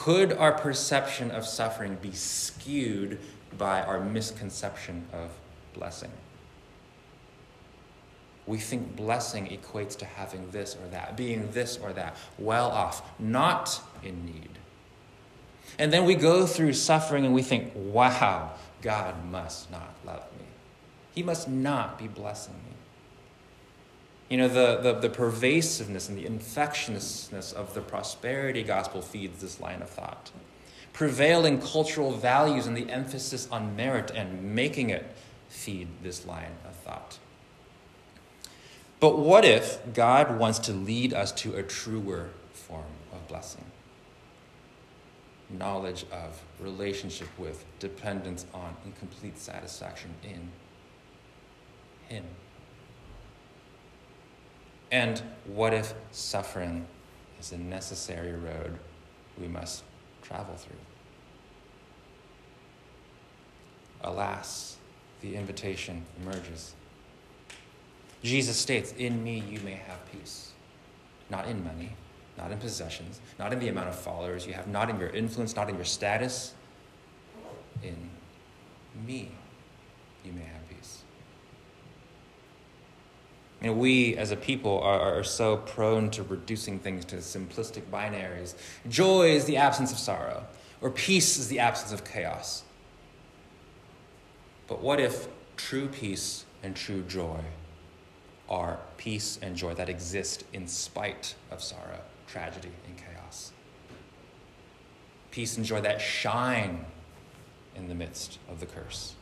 Could 0.00 0.32
our 0.32 0.52
perception 0.52 1.30
of 1.30 1.44
suffering 1.44 1.98
be 2.00 2.12
skewed 2.12 3.18
by 3.58 3.82
our 3.82 4.00
misconception 4.00 5.04
of 5.12 5.28
blessing? 5.74 6.10
We 8.46 8.56
think 8.56 8.96
blessing 8.96 9.48
equates 9.48 9.98
to 9.98 10.06
having 10.06 10.50
this 10.52 10.74
or 10.74 10.88
that, 10.88 11.18
being 11.18 11.50
this 11.50 11.76
or 11.76 11.92
that, 11.92 12.16
well 12.38 12.70
off, 12.70 13.20
not 13.20 13.78
in 14.02 14.24
need. 14.24 14.48
And 15.78 15.92
then 15.92 16.06
we 16.06 16.14
go 16.14 16.46
through 16.46 16.72
suffering 16.72 17.26
and 17.26 17.34
we 17.34 17.42
think, 17.42 17.70
wow, 17.74 18.52
God 18.80 19.22
must 19.30 19.70
not 19.70 19.92
love 20.06 20.24
me. 20.38 20.46
He 21.14 21.22
must 21.22 21.46
not 21.46 21.98
be 21.98 22.08
blessing 22.08 22.54
me. 22.54 22.74
You 24.30 24.36
know, 24.36 24.48
the, 24.48 24.76
the, 24.80 24.92
the 24.92 25.10
pervasiveness 25.10 26.08
and 26.08 26.16
the 26.16 26.24
infectiousness 26.24 27.52
of 27.52 27.74
the 27.74 27.80
prosperity 27.80 28.62
gospel 28.62 29.02
feeds 29.02 29.42
this 29.42 29.60
line 29.60 29.82
of 29.82 29.90
thought. 29.90 30.30
Prevailing 30.92 31.60
cultural 31.60 32.12
values 32.12 32.68
and 32.68 32.76
the 32.76 32.88
emphasis 32.90 33.48
on 33.50 33.74
merit 33.74 34.12
and 34.14 34.54
making 34.54 34.90
it 34.90 35.04
feed 35.48 35.88
this 36.04 36.24
line 36.26 36.52
of 36.64 36.76
thought. 36.76 37.18
But 39.00 39.18
what 39.18 39.44
if 39.44 39.80
God 39.94 40.38
wants 40.38 40.60
to 40.60 40.72
lead 40.72 41.12
us 41.12 41.32
to 41.32 41.56
a 41.56 41.64
truer 41.64 42.30
form 42.52 42.84
of 43.12 43.26
blessing? 43.26 43.64
Knowledge 45.48 46.04
of, 46.12 46.40
relationship 46.60 47.28
with, 47.36 47.64
dependence 47.80 48.46
on, 48.54 48.76
and 48.84 48.96
complete 48.96 49.38
satisfaction 49.38 50.14
in 50.22 50.50
Him. 52.08 52.24
And 54.90 55.22
what 55.46 55.72
if 55.72 55.94
suffering 56.10 56.86
is 57.38 57.52
a 57.52 57.58
necessary 57.58 58.32
road 58.32 58.78
we 59.38 59.46
must 59.48 59.84
travel 60.22 60.56
through? 60.56 60.76
alas, 64.02 64.76
the 65.20 65.36
invitation 65.36 66.04
emerges. 66.22 66.74
Jesus 68.22 68.56
states, 68.56 68.92
In 68.98 69.22
me 69.22 69.42
you 69.48 69.60
may 69.60 69.74
have 69.74 69.98
peace. 70.12 70.52
Not 71.30 71.46
in 71.46 71.62
money, 71.64 71.92
not 72.36 72.50
in 72.50 72.58
possessions, 72.58 73.20
not 73.38 73.52
in 73.52 73.58
the 73.58 73.68
amount 73.68 73.88
of 73.88 73.98
followers 73.98 74.46
you 74.46 74.52
have, 74.52 74.66
not 74.66 74.90
in 74.90 74.98
your 74.98 75.10
influence, 75.10 75.54
not 75.54 75.68
in 75.68 75.76
your 75.76 75.84
status. 75.84 76.54
In 77.82 78.10
me 79.06 79.30
you 80.24 80.32
may 80.32 80.42
have 80.42 80.68
peace. 80.68 81.02
You 83.60 83.68
know, 83.68 83.72
we 83.74 84.16
as 84.16 84.30
a 84.30 84.36
people 84.36 84.80
are, 84.80 85.18
are 85.18 85.24
so 85.24 85.58
prone 85.58 86.10
to 86.10 86.22
reducing 86.22 86.78
things 86.78 87.04
to 87.06 87.16
simplistic 87.16 87.82
binaries. 87.92 88.54
Joy 88.88 89.30
is 89.30 89.44
the 89.44 89.58
absence 89.58 89.92
of 89.92 89.98
sorrow, 89.98 90.44
or 90.80 90.90
peace 90.90 91.36
is 91.36 91.48
the 91.48 91.58
absence 91.58 91.92
of 91.92 92.04
chaos. 92.04 92.62
But 94.66 94.80
what 94.80 94.98
if 94.98 95.28
true 95.56 95.88
peace 95.88 96.46
and 96.62 96.74
true 96.74 97.02
joy 97.02 97.40
are 98.48 98.78
peace 98.96 99.38
and 99.42 99.56
joy 99.56 99.74
that 99.74 99.88
exist 99.88 100.44
in 100.52 100.66
spite 100.66 101.34
of 101.50 101.62
sorrow, 101.62 102.00
tragedy, 102.26 102.70
and 102.86 102.96
chaos? 102.96 103.52
Peace 105.30 105.56
and 105.56 105.66
joy 105.66 105.80
that 105.82 106.00
shine 106.00 106.86
in 107.76 107.88
the 107.88 107.94
midst 107.94 108.38
of 108.48 108.60
the 108.60 108.66
curse. 108.66 109.14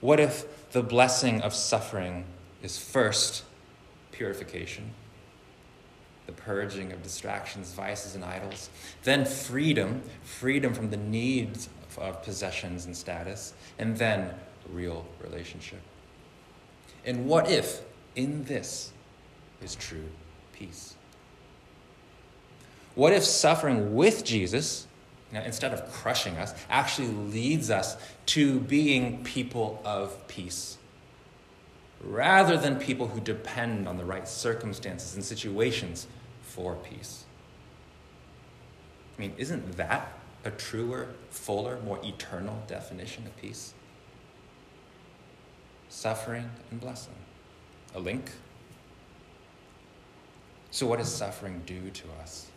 What 0.00 0.20
if 0.20 0.70
the 0.72 0.82
blessing 0.82 1.40
of 1.40 1.54
suffering 1.54 2.24
is 2.64 2.78
first 2.78 3.44
purification, 4.10 4.90
the 6.26 6.32
purging 6.32 6.92
of 6.92 7.02
distractions, 7.02 7.72
vices, 7.74 8.14
and 8.14 8.24
idols, 8.24 8.70
then 9.02 9.26
freedom, 9.26 10.02
freedom 10.22 10.72
from 10.72 10.88
the 10.88 10.96
needs 10.96 11.68
of 11.98 12.22
possessions 12.22 12.86
and 12.86 12.96
status, 12.96 13.52
and 13.78 13.98
then 13.98 14.30
real 14.72 15.04
relationship? 15.22 15.80
And 17.04 17.26
what 17.26 17.50
if 17.50 17.82
in 18.16 18.44
this 18.44 18.92
is 19.62 19.74
true 19.74 20.08
peace? 20.54 20.94
What 22.94 23.12
if 23.12 23.24
suffering 23.24 23.94
with 23.94 24.24
Jesus, 24.24 24.86
you 25.30 25.38
know, 25.38 25.44
instead 25.44 25.74
of 25.74 25.92
crushing 25.92 26.36
us, 26.38 26.54
actually 26.70 27.08
leads 27.08 27.70
us 27.70 27.96
to 28.26 28.60
being 28.60 29.22
people 29.22 29.82
of 29.84 30.26
peace? 30.28 30.78
Rather 32.04 32.56
than 32.56 32.78
people 32.78 33.08
who 33.08 33.20
depend 33.20 33.88
on 33.88 33.96
the 33.96 34.04
right 34.04 34.28
circumstances 34.28 35.14
and 35.14 35.24
situations 35.24 36.06
for 36.42 36.74
peace. 36.74 37.24
I 39.16 39.20
mean, 39.20 39.32
isn't 39.38 39.76
that 39.76 40.12
a 40.44 40.50
truer, 40.50 41.08
fuller, 41.30 41.78
more 41.84 41.98
eternal 42.04 42.62
definition 42.66 43.26
of 43.26 43.36
peace? 43.36 43.72
Suffering 45.88 46.50
and 46.70 46.80
blessing. 46.80 47.14
A 47.94 48.00
link? 48.00 48.30
So, 50.70 50.86
what 50.86 50.98
does 50.98 51.14
suffering 51.14 51.62
do 51.64 51.90
to 51.90 52.04
us? 52.20 52.48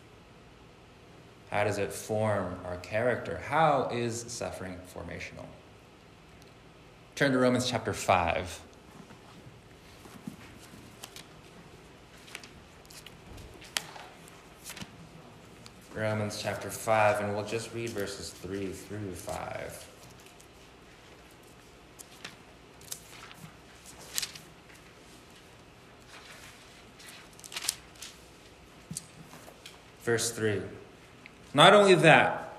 How 1.51 1.63
does 1.63 1.77
it 1.77 1.93
form 1.93 2.60
our 2.65 2.77
character? 2.77 3.41
How 3.47 3.89
is 3.93 4.25
suffering 4.27 4.77
formational? 4.93 5.45
Turn 7.15 7.31
to 7.31 7.38
Romans 7.38 7.69
chapter 7.69 7.93
5. 7.93 8.60
Romans 15.97 16.39
chapter 16.39 16.69
5, 16.69 17.21
and 17.21 17.33
we'll 17.33 17.43
just 17.43 17.73
read 17.73 17.89
verses 17.89 18.29
3 18.29 18.67
through 18.67 19.15
5. 19.15 19.88
Verse 30.03 30.29
3 30.29 30.62
Not 31.55 31.73
only 31.73 31.95
that, 31.95 32.53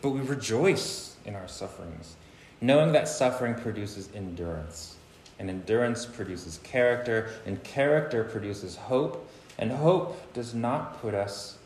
but 0.00 0.10
we 0.10 0.20
rejoice 0.20 1.16
in 1.24 1.34
our 1.34 1.48
sufferings, 1.48 2.14
knowing 2.60 2.92
that 2.92 3.08
suffering 3.08 3.56
produces 3.56 4.08
endurance, 4.14 4.94
and 5.40 5.50
endurance 5.50 6.06
produces 6.06 6.60
character, 6.62 7.32
and 7.44 7.60
character 7.64 8.22
produces 8.22 8.76
hope, 8.76 9.28
and 9.58 9.72
hope 9.72 10.32
does 10.32 10.54
not 10.54 11.00
put 11.02 11.12
us 11.12 11.58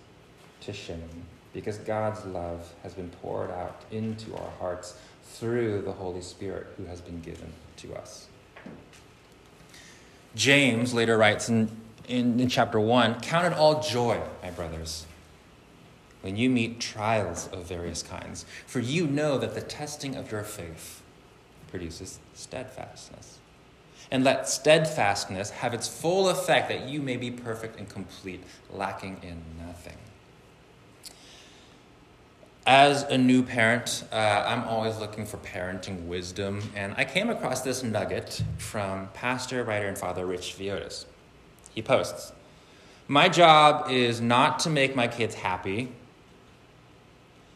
to 0.62 0.72
shame 0.72 1.26
because 1.52 1.78
God's 1.78 2.24
love 2.26 2.72
has 2.82 2.94
been 2.94 3.10
poured 3.22 3.50
out 3.50 3.84
into 3.90 4.34
our 4.36 4.50
hearts 4.58 4.96
through 5.24 5.82
the 5.82 5.92
Holy 5.92 6.20
Spirit 6.20 6.66
who 6.76 6.84
has 6.84 7.00
been 7.00 7.20
given 7.20 7.52
to 7.78 7.94
us. 7.94 8.28
James 10.34 10.94
later 10.94 11.16
writes 11.16 11.48
in, 11.48 11.70
in, 12.06 12.38
in, 12.38 12.48
chapter 12.48 12.78
1 12.78 13.20
Count 13.20 13.46
it 13.46 13.52
all 13.52 13.82
joy, 13.82 14.20
my 14.42 14.50
brothers, 14.50 15.06
when 16.20 16.36
you 16.36 16.50
meet 16.50 16.80
trials 16.80 17.48
of 17.48 17.64
various 17.66 18.02
kinds, 18.02 18.44
for 18.66 18.80
you 18.80 19.06
know 19.06 19.38
that 19.38 19.54
the 19.54 19.60
testing 19.60 20.16
of 20.16 20.30
your 20.30 20.42
faith 20.42 21.02
produces 21.70 22.18
steadfastness. 22.34 23.38
And 24.10 24.24
let 24.24 24.48
steadfastness 24.48 25.50
have 25.50 25.74
its 25.74 25.86
full 25.86 26.30
effect 26.30 26.68
that 26.68 26.88
you 26.88 27.02
may 27.02 27.16
be 27.16 27.30
perfect 27.30 27.78
and 27.78 27.88
complete, 27.88 28.42
lacking 28.70 29.18
in 29.22 29.42
nothing 29.66 29.98
as 32.68 33.04
a 33.04 33.16
new 33.16 33.42
parent, 33.42 34.04
uh, 34.12 34.44
I'm 34.46 34.62
always 34.64 34.98
looking 34.98 35.24
for 35.24 35.38
parenting 35.38 36.04
wisdom, 36.04 36.60
and 36.76 36.94
I 36.98 37.06
came 37.06 37.30
across 37.30 37.62
this 37.62 37.82
nugget 37.82 38.42
from 38.58 39.08
pastor, 39.14 39.64
writer, 39.64 39.88
and 39.88 39.96
father 39.96 40.26
Rich 40.26 40.54
Villodas. 40.58 41.06
He 41.74 41.80
posts 41.80 42.30
My 43.08 43.30
job 43.30 43.90
is 43.90 44.20
not 44.20 44.58
to 44.60 44.70
make 44.70 44.94
my 44.94 45.08
kids 45.08 45.34
happy. 45.34 45.92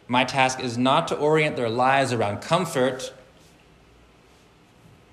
My 0.08 0.24
task 0.24 0.60
is 0.60 0.78
not 0.78 1.08
to 1.08 1.16
orient 1.18 1.56
their 1.56 1.68
lives 1.68 2.14
around 2.14 2.40
comfort. 2.40 3.12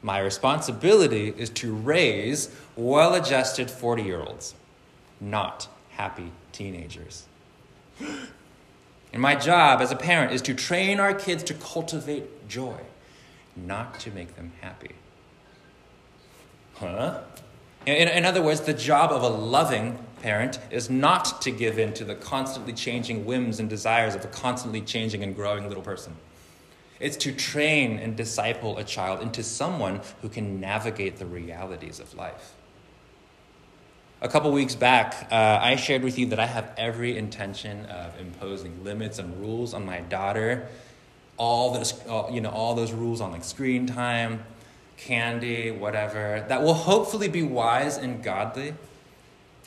My 0.01 0.19
responsibility 0.19 1.33
is 1.38 1.49
to 1.49 1.75
raise 1.75 2.55
well 2.77 3.15
adjusted 3.15 3.69
40 3.69 4.03
year 4.03 4.21
olds, 4.21 4.55
not 5.19 5.67
happy 5.89 6.31
teenagers. 6.53 7.25
And 9.11 9.21
my 9.21 9.35
job 9.35 9.81
as 9.81 9.91
a 9.91 9.95
parent 9.95 10.31
is 10.31 10.41
to 10.43 10.53
train 10.53 10.99
our 10.99 11.13
kids 11.13 11.43
to 11.43 11.53
cultivate 11.55 12.47
joy, 12.47 12.79
not 13.55 13.99
to 14.01 14.11
make 14.11 14.35
them 14.35 14.51
happy. 14.61 14.91
Huh? 16.75 17.21
In, 17.85 18.07
in, 18.07 18.25
other 18.25 18.41
words, 18.41 18.61
the 18.61 18.73
job 18.73 19.11
of 19.11 19.23
a 19.23 19.29
loving 19.29 19.97
parent 20.21 20.59
is 20.69 20.89
not 20.89 21.41
to 21.41 21.51
give 21.51 21.79
in 21.79 21.93
to 21.93 22.03
the 22.03 22.15
constantly 22.15 22.73
changing 22.73 23.25
whims 23.25 23.59
and 23.59 23.69
desires 23.69 24.15
of 24.15 24.23
a 24.23 24.27
constantly 24.27 24.81
changing 24.81 25.23
and 25.23 25.35
growing 25.35 25.67
little 25.67 25.83
person. 25.83 26.15
It's 26.99 27.17
to 27.17 27.31
train 27.31 27.97
and 27.97 28.15
disciple 28.15 28.77
a 28.77 28.83
child 28.83 29.21
into 29.21 29.41
someone 29.41 30.01
who 30.21 30.29
can 30.29 30.59
navigate 30.59 31.17
the 31.17 31.25
realities 31.25 31.99
of 31.99 32.13
life. 32.13 32.53
A 34.21 34.27
couple 34.27 34.51
weeks 34.51 34.75
back, 34.75 35.29
uh, 35.32 35.60
I 35.62 35.77
shared 35.77 36.03
with 36.03 36.19
you 36.19 36.25
that 36.27 36.41
I 36.41 36.45
have 36.45 36.73
every 36.75 37.17
intention 37.17 37.86
of 37.86 38.19
imposing 38.19 38.84
limits 38.84 39.17
and 39.17 39.39
rules 39.39 39.73
on 39.73 39.86
my 39.86 40.01
daughter. 40.01 40.67
All 41.38 41.71
those, 41.73 41.93
you 42.29 42.41
know, 42.41 42.49
all 42.49 42.75
those 42.75 42.91
rules 42.91 43.21
on 43.21 43.32
like 43.32 43.45
screen 43.45 43.88
time, 43.88 44.43
candy, 44.97 45.71
whatever, 45.71 46.45
that 46.49 46.62
will 46.63 46.73
hopefully 46.73 47.29
be 47.29 47.43
wise 47.43 47.95
and 47.95 48.21
godly. 48.21 48.73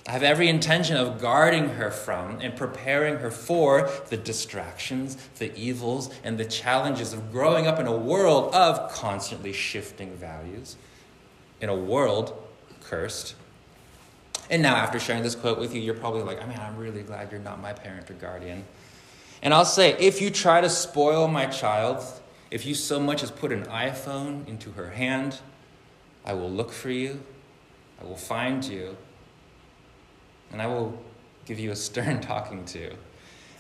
I 0.07 0.11
have 0.11 0.23
every 0.23 0.49
intention 0.49 0.99
of 0.99 1.19
guarding 1.19 1.71
her 1.71 1.91
from 1.91 2.39
and 2.43 2.55
preparing 2.55 3.21
her 3.21 3.31
for 3.31 3.89
the 4.11 4.19
distractions, 4.19 5.17
the 5.39 5.57
evils, 5.57 6.11
and 6.23 6.37
the 6.37 6.45
challenges 6.45 7.15
of 7.15 7.33
growing 7.33 7.67
up 7.67 7.81
in 7.81 7.87
a 7.87 7.97
world 7.97 8.55
of 8.55 8.93
constantly 8.93 9.55
shifting 9.55 10.15
values, 10.15 10.77
in 11.63 11.71
a 11.71 11.75
world 11.75 12.37
cursed 12.83 13.35
and 14.53 14.63
now, 14.63 14.77
after 14.77 15.01
sharing 15.01 15.23
this 15.23 15.35
quote 15.35 15.59
with 15.59 15.75
you, 15.75 15.81
you're 15.81 15.95
probably 15.95 16.21
like, 16.21 16.43
I 16.43 16.47
mean, 16.47 16.59
I'm 16.59 16.77
really 16.77 17.03
glad 17.03 17.33
you're 17.33 17.41
not 17.41 17.59
my 17.63 17.73
parent 17.73 18.11
or 18.11 18.15
guardian. 18.15 18.67
And 19.43 19.55
I'll 19.55 19.65
say, 19.65 19.97
if 19.99 20.21
you 20.21 20.29
try 20.29 20.61
to 20.61 20.69
spoil 20.69 21.27
my 21.27 21.47
child, 21.47 22.05
if 22.51 22.67
you 22.67 22.75
so 22.75 23.01
much 23.01 23.23
as 23.23 23.31
put 23.31 23.51
an 23.51 23.65
iPhone 23.65 24.47
into 24.47 24.73
her 24.73 24.91
hand, 24.91 25.39
I 26.27 26.35
will 26.35 26.51
look 26.51 26.71
for 26.71 26.91
you, 26.91 27.23
I 27.99 28.05
will 28.05 28.15
find 28.15 28.63
you, 28.63 28.95
and 30.53 30.61
I 30.61 30.67
will 30.67 31.03
give 31.47 31.59
you 31.59 31.71
a 31.71 31.77
stern 31.77 32.21
talking 32.33 32.67
to. 32.67 32.93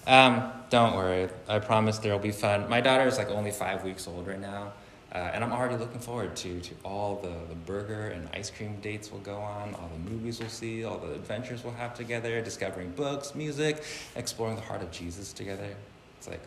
Um, 0.07 0.53
don't 0.69 0.95
worry, 0.95 1.31
I 1.49 1.59
promise 1.59 2.01
there 2.01 2.13
will 2.13 2.19
be 2.19 2.33
fun. 2.33 2.69
My 2.69 2.83
daughter 2.83 3.07
is 3.07 3.17
like 3.17 3.31
only 3.31 3.51
five 3.51 3.83
weeks 3.83 4.07
old 4.07 4.27
right 4.27 4.39
now. 4.39 4.75
Uh, 5.15 5.31
and 5.35 5.45
I'm 5.45 5.53
already 5.53 5.77
looking 5.77 6.01
forward 6.01 6.35
to, 6.37 6.59
to 6.61 6.75
all 6.85 7.17
the, 7.17 7.35
the 7.51 7.55
burger 7.55 8.09
and 8.09 8.27
ice 8.33 8.51
cream 8.51 8.79
dates 8.81 9.13
we'll 9.13 9.21
go 9.21 9.37
on, 9.37 9.75
all 9.75 9.91
the 9.93 10.11
movies 10.11 10.41
we'll 10.41 10.49
see, 10.49 10.85
all 10.85 10.97
the 10.97 11.13
adventures 11.13 11.63
we'll 11.63 11.75
have 11.75 11.93
together, 11.93 12.41
discovering 12.41 12.91
books, 12.93 13.35
music, 13.35 13.85
exploring 14.17 14.57
the 14.57 14.63
heart 14.63 14.81
of 14.81 14.91
Jesus 14.91 15.35
together. 15.35 15.69
It's 16.17 16.29
like 16.29 16.41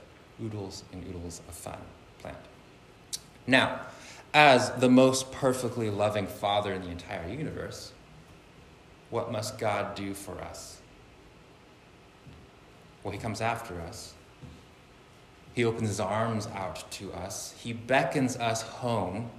oodles 0.44 0.84
and 0.92 1.08
oodles 1.08 1.42
of 1.48 1.54
fun 1.54 1.78
planned. 2.20 2.38
Now, 3.46 3.82
as 4.34 4.72
the 4.72 4.90
most 4.90 5.32
perfectly 5.32 5.92
loving 5.92 6.26
Father 6.26 6.74
in 6.74 6.82
the 6.82 6.90
entire 6.90 7.30
universe, 7.30 7.92
what 9.12 9.32
must 9.32 9.60
God 9.60 9.94
do 9.94 10.16
for 10.16 10.42
us? 10.42 10.82
Well, 13.04 13.12
He 13.12 13.20
comes 13.20 13.42
after 13.42 13.80
us. 13.82 14.15
He 15.56 15.64
opens 15.64 15.88
His 15.88 16.00
arms 16.02 16.48
out 16.54 16.84
to 16.92 17.14
us. 17.14 17.56
He 17.58 17.72
beckons 17.72 18.36
us 18.36 18.62
home. 18.62 19.32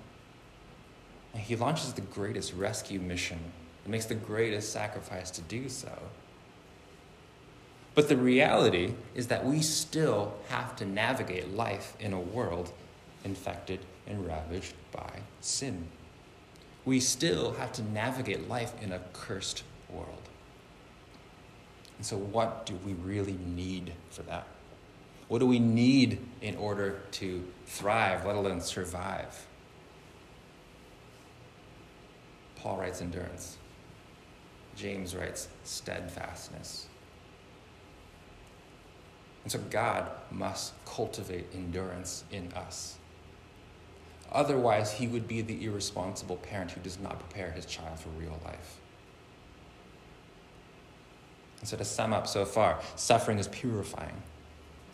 And 1.35 1.43
He 1.43 1.55
launches 1.55 1.93
the 1.93 2.01
greatest 2.01 2.55
rescue 2.55 2.99
mission 2.99 3.39
and 3.85 3.93
makes 3.93 4.07
the 4.07 4.15
greatest 4.15 4.73
sacrifice 4.73 5.31
to 5.33 5.43
do 5.43 5.69
so. 5.69 5.93
But 7.95 8.09
the 8.09 8.17
reality 8.17 8.95
is 9.15 9.27
that 9.29 9.45
we 9.45 9.61
still 9.61 10.35
have 10.49 10.75
to 10.77 10.87
navigate 10.87 11.55
life 11.55 11.95
in 12.01 12.13
a 12.15 12.21
world 12.21 12.73
infected 13.25 13.81
and 14.07 14.27
ravaged 14.27 14.75
by 14.93 15.21
sin. 15.41 15.87
We 16.87 17.01
still 17.01 17.53
have 17.55 17.73
to 17.73 17.83
navigate 17.83 18.49
life 18.49 18.73
in 18.83 18.93
a 18.93 19.01
cursed 19.13 19.65
world. 19.91 20.23
And 21.99 22.07
so, 22.07 22.17
what 22.17 22.65
do 22.67 22.75
we 22.85 22.93
really 22.93 23.39
need 23.45 23.93
for 24.11 24.23
that? 24.25 24.47
What 25.29 25.41
do 25.41 25.47
we 25.47 25.59
need 25.59 26.21
in 26.41 26.57
order 26.57 27.01
to 27.13 27.45
thrive, 27.67 28.25
let 28.25 28.37
alone 28.37 28.61
survive? 28.61 29.47
Paul 32.57 32.79
writes 32.79 33.01
endurance. 33.01 33.59
James 34.77 35.17
writes 35.17 35.49
steadfastness. 35.65 36.87
And 39.43 39.53
so 39.53 39.59
God 39.71 40.11
must 40.31 40.73
cultivate 40.85 41.47
endurance 41.55 42.25
in 42.31 42.53
us. 42.53 42.99
Otherwise, 44.33 44.93
he 44.93 45.07
would 45.07 45.29
be 45.29 45.41
the 45.41 45.65
irresponsible 45.65 46.37
parent 46.37 46.73
who 46.73 46.81
does 46.81 46.99
not 46.99 47.19
prepare 47.19 47.53
his 47.53 47.65
child 47.65 47.99
for 47.99 48.09
real 48.11 48.39
life. 48.45 48.79
And 51.61 51.69
so, 51.69 51.77
to 51.77 51.85
sum 51.85 52.13
up 52.13 52.27
so 52.27 52.45
far, 52.45 52.81
suffering 52.97 53.39
is 53.39 53.49
purifying. 53.49 54.23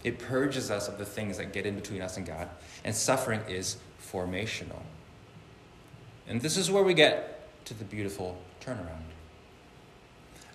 It 0.04 0.18
purges 0.18 0.70
us 0.70 0.88
of 0.88 0.98
the 0.98 1.04
things 1.04 1.38
that 1.38 1.52
get 1.52 1.66
in 1.66 1.74
between 1.74 2.02
us 2.02 2.16
and 2.16 2.26
God, 2.26 2.48
and 2.84 2.94
suffering 2.94 3.40
is 3.48 3.76
formational. 4.00 4.82
And 6.26 6.40
this 6.40 6.56
is 6.56 6.70
where 6.70 6.82
we 6.82 6.94
get 6.94 7.64
to 7.66 7.74
the 7.74 7.84
beautiful 7.84 8.38
turnaround. 8.60 9.12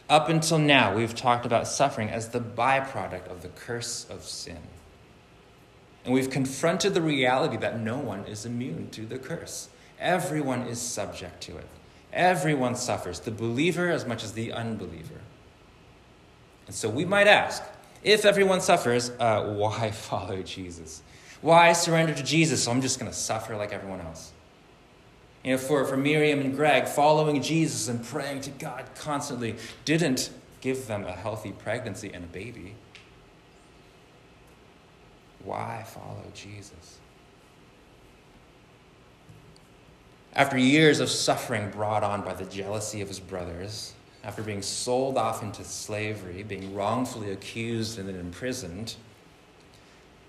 Up 0.10 0.29
until 0.29 0.57
now, 0.57 0.95
we've 0.95 1.15
talked 1.15 1.45
about 1.45 1.67
suffering 1.67 2.10
as 2.10 2.29
the 2.29 2.39
byproduct 2.39 3.27
of 3.27 3.41
the 3.41 3.49
curse 3.49 4.05
of 4.10 4.23
sin. 4.23 4.60
And 6.05 6.13
we've 6.13 6.29
confronted 6.29 6.93
the 6.93 7.01
reality 7.01 7.57
that 7.57 7.79
no 7.79 7.97
one 7.97 8.23
is 8.25 8.45
immune 8.45 8.89
to 8.91 9.05
the 9.05 9.19
curse. 9.19 9.67
Everyone 9.99 10.62
is 10.62 10.79
subject 10.79 11.41
to 11.43 11.57
it. 11.57 11.67
Everyone 12.13 12.75
suffers, 12.75 13.19
the 13.19 13.31
believer 13.31 13.89
as 13.89 14.05
much 14.05 14.23
as 14.23 14.31
the 14.31 14.53
unbeliever. 14.53 15.21
And 16.65 16.75
so 16.75 16.89
we 16.89 17.03
might 17.03 17.27
ask 17.27 17.62
if 18.03 18.25
everyone 18.25 18.62
suffers, 18.62 19.12
uh, 19.19 19.53
why 19.53 19.91
follow 19.91 20.41
Jesus? 20.43 21.01
Why 21.41 21.73
surrender 21.73 22.13
to 22.13 22.23
Jesus 22.23 22.63
so 22.63 22.71
I'm 22.71 22.81
just 22.81 22.99
going 22.99 23.12
to 23.12 23.17
suffer 23.17 23.55
like 23.55 23.71
everyone 23.71 24.01
else? 24.01 24.31
You 25.43 25.51
know, 25.53 25.57
for, 25.57 25.86
for 25.86 25.97
Miriam 25.97 26.39
and 26.41 26.55
Greg, 26.55 26.88
following 26.88 27.41
Jesus 27.41 27.88
and 27.88 28.03
praying 28.03 28.41
to 28.41 28.49
God 28.49 28.86
constantly 28.95 29.55
didn't 29.86 30.31
give 30.62 30.88
them 30.88 31.05
a 31.05 31.12
healthy 31.12 31.51
pregnancy 31.51 32.12
and 32.13 32.23
a 32.23 32.27
baby. 32.27 32.75
Why 35.43 35.86
follow 35.88 36.23
Jesus? 36.33 36.99
After 40.33 40.57
years 40.57 40.99
of 40.99 41.10
suffering 41.10 41.69
brought 41.69 42.03
on 42.03 42.21
by 42.21 42.33
the 42.33 42.45
jealousy 42.45 43.01
of 43.01 43.07
his 43.07 43.19
brothers, 43.19 43.93
after 44.28 44.44
being 44.44 44.62
sold 44.62 45.18
off 45.18 45.42
into 45.42 45.63
slavery, 45.63 46.44
being 46.44 46.76
wrongfully 46.76 47.32
accused 47.32 47.98
and 47.98 48.10
then 48.10 48.20
imprisoned, 48.20 48.96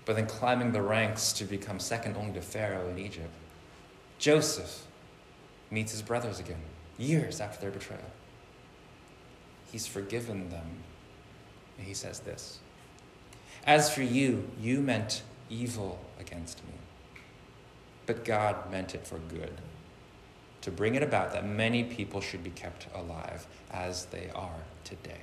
but 0.05 0.15
then 0.15 0.25
climbing 0.25 0.71
the 0.71 0.81
ranks 0.81 1.33
to 1.33 1.43
become 1.43 1.79
second 1.79 2.15
only 2.15 2.31
to 2.31 2.41
Pharaoh 2.41 2.87
in 2.89 2.97
Egypt, 2.97 3.29
Joseph 4.17 4.85
meets 5.69 5.91
his 5.91 6.01
brothers 6.01 6.39
again, 6.39 6.61
years 6.97 7.41
after 7.41 7.59
their 7.59 7.71
betrayal. 7.71 8.01
He's 9.69 9.85
forgiven 9.85 10.49
them. 10.49 10.65
And 11.77 11.85
he 11.85 11.93
says 11.93 12.19
this 12.19 12.59
As 13.67 13.93
for 13.93 14.01
you, 14.01 14.49
you 14.61 14.79
meant 14.79 15.23
evil 15.49 15.99
against 16.17 16.63
me, 16.65 16.73
but 18.05 18.23
God 18.23 18.71
meant 18.71 18.95
it 18.95 19.05
for 19.05 19.17
good, 19.17 19.59
to 20.61 20.71
bring 20.71 20.95
it 20.95 21.03
about 21.03 21.31
that 21.33 21.45
many 21.45 21.83
people 21.83 22.21
should 22.21 22.43
be 22.43 22.49
kept 22.49 22.87
alive 22.93 23.47
as 23.71 24.05
they 24.05 24.29
are 24.35 24.63
today. 24.83 25.21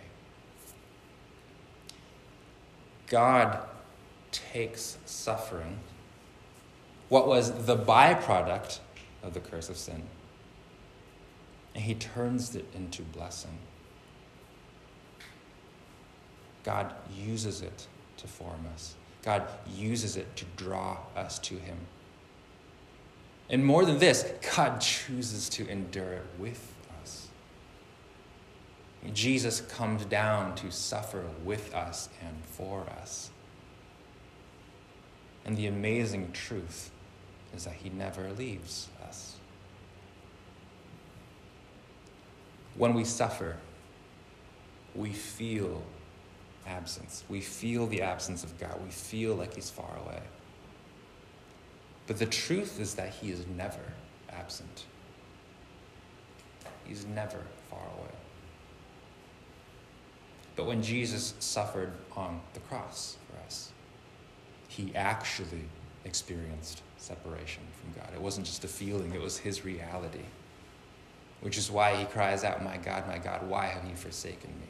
God 3.08 3.58
takes 4.32 4.98
suffering, 5.04 5.78
what 7.08 7.28
was 7.28 7.66
the 7.66 7.76
byproduct 7.76 8.80
of 9.22 9.34
the 9.34 9.40
curse 9.40 9.68
of 9.68 9.76
sin, 9.76 10.02
and 11.74 11.84
he 11.84 11.94
turns 11.94 12.56
it 12.56 12.66
into 12.74 13.02
blessing. 13.02 13.58
God 16.64 16.94
uses 17.14 17.62
it 17.62 17.86
to 18.16 18.26
form 18.26 18.66
us. 18.74 18.96
God 19.22 19.46
uses 19.72 20.16
it 20.16 20.34
to 20.36 20.44
draw 20.56 20.98
us 21.14 21.38
to 21.40 21.54
him. 21.54 21.76
And 23.48 23.64
more 23.64 23.84
than 23.84 23.98
this, 23.98 24.30
God 24.56 24.80
chooses 24.80 25.48
to 25.50 25.68
endure 25.68 26.14
it 26.14 26.26
with 26.38 26.74
us. 27.02 27.28
Jesus 29.12 29.60
comes 29.60 30.04
down 30.04 30.54
to 30.56 30.70
suffer 30.72 31.24
with 31.44 31.72
us 31.74 32.08
and 32.20 32.36
for 32.44 32.86
us. 33.00 33.30
And 35.44 35.56
the 35.56 35.68
amazing 35.68 36.32
truth 36.32 36.90
is 37.54 37.64
that 37.64 37.74
he 37.74 37.88
never 37.90 38.32
leaves 38.32 38.88
us. 39.06 39.36
When 42.76 42.94
we 42.94 43.04
suffer, 43.04 43.56
we 44.94 45.12
feel 45.12 45.82
absence. 46.66 47.24
We 47.28 47.40
feel 47.40 47.86
the 47.86 48.02
absence 48.02 48.44
of 48.44 48.58
God. 48.58 48.78
We 48.82 48.90
feel 48.90 49.34
like 49.34 49.54
He's 49.54 49.70
far 49.70 49.96
away. 50.04 50.20
But 52.06 52.18
the 52.18 52.26
truth 52.26 52.80
is 52.80 52.94
that 52.94 53.10
He 53.10 53.30
is 53.30 53.44
never 53.56 53.80
absent, 54.30 54.86
He's 56.84 57.04
never 57.06 57.40
far 57.70 57.80
away. 57.98 58.14
But 60.54 60.66
when 60.66 60.82
Jesus 60.82 61.34
suffered 61.38 61.92
on 62.16 62.40
the 62.54 62.60
cross 62.60 63.16
for 63.28 63.44
us, 63.44 63.72
He 64.68 64.94
actually 64.94 65.64
experienced 66.04 66.82
separation 66.96 67.62
from 67.80 68.00
God. 68.00 68.14
It 68.14 68.20
wasn't 68.20 68.46
just 68.46 68.64
a 68.64 68.68
feeling, 68.68 69.12
it 69.14 69.20
was 69.20 69.38
His 69.38 69.64
reality 69.64 70.24
which 71.40 71.58
is 71.58 71.70
why 71.70 71.94
he 71.94 72.04
cries 72.06 72.44
out, 72.44 72.62
My 72.62 72.76
God, 72.76 73.06
my 73.06 73.18
God, 73.18 73.48
why 73.48 73.66
have 73.66 73.88
you 73.88 73.94
forsaken 73.94 74.50
me? 74.50 74.66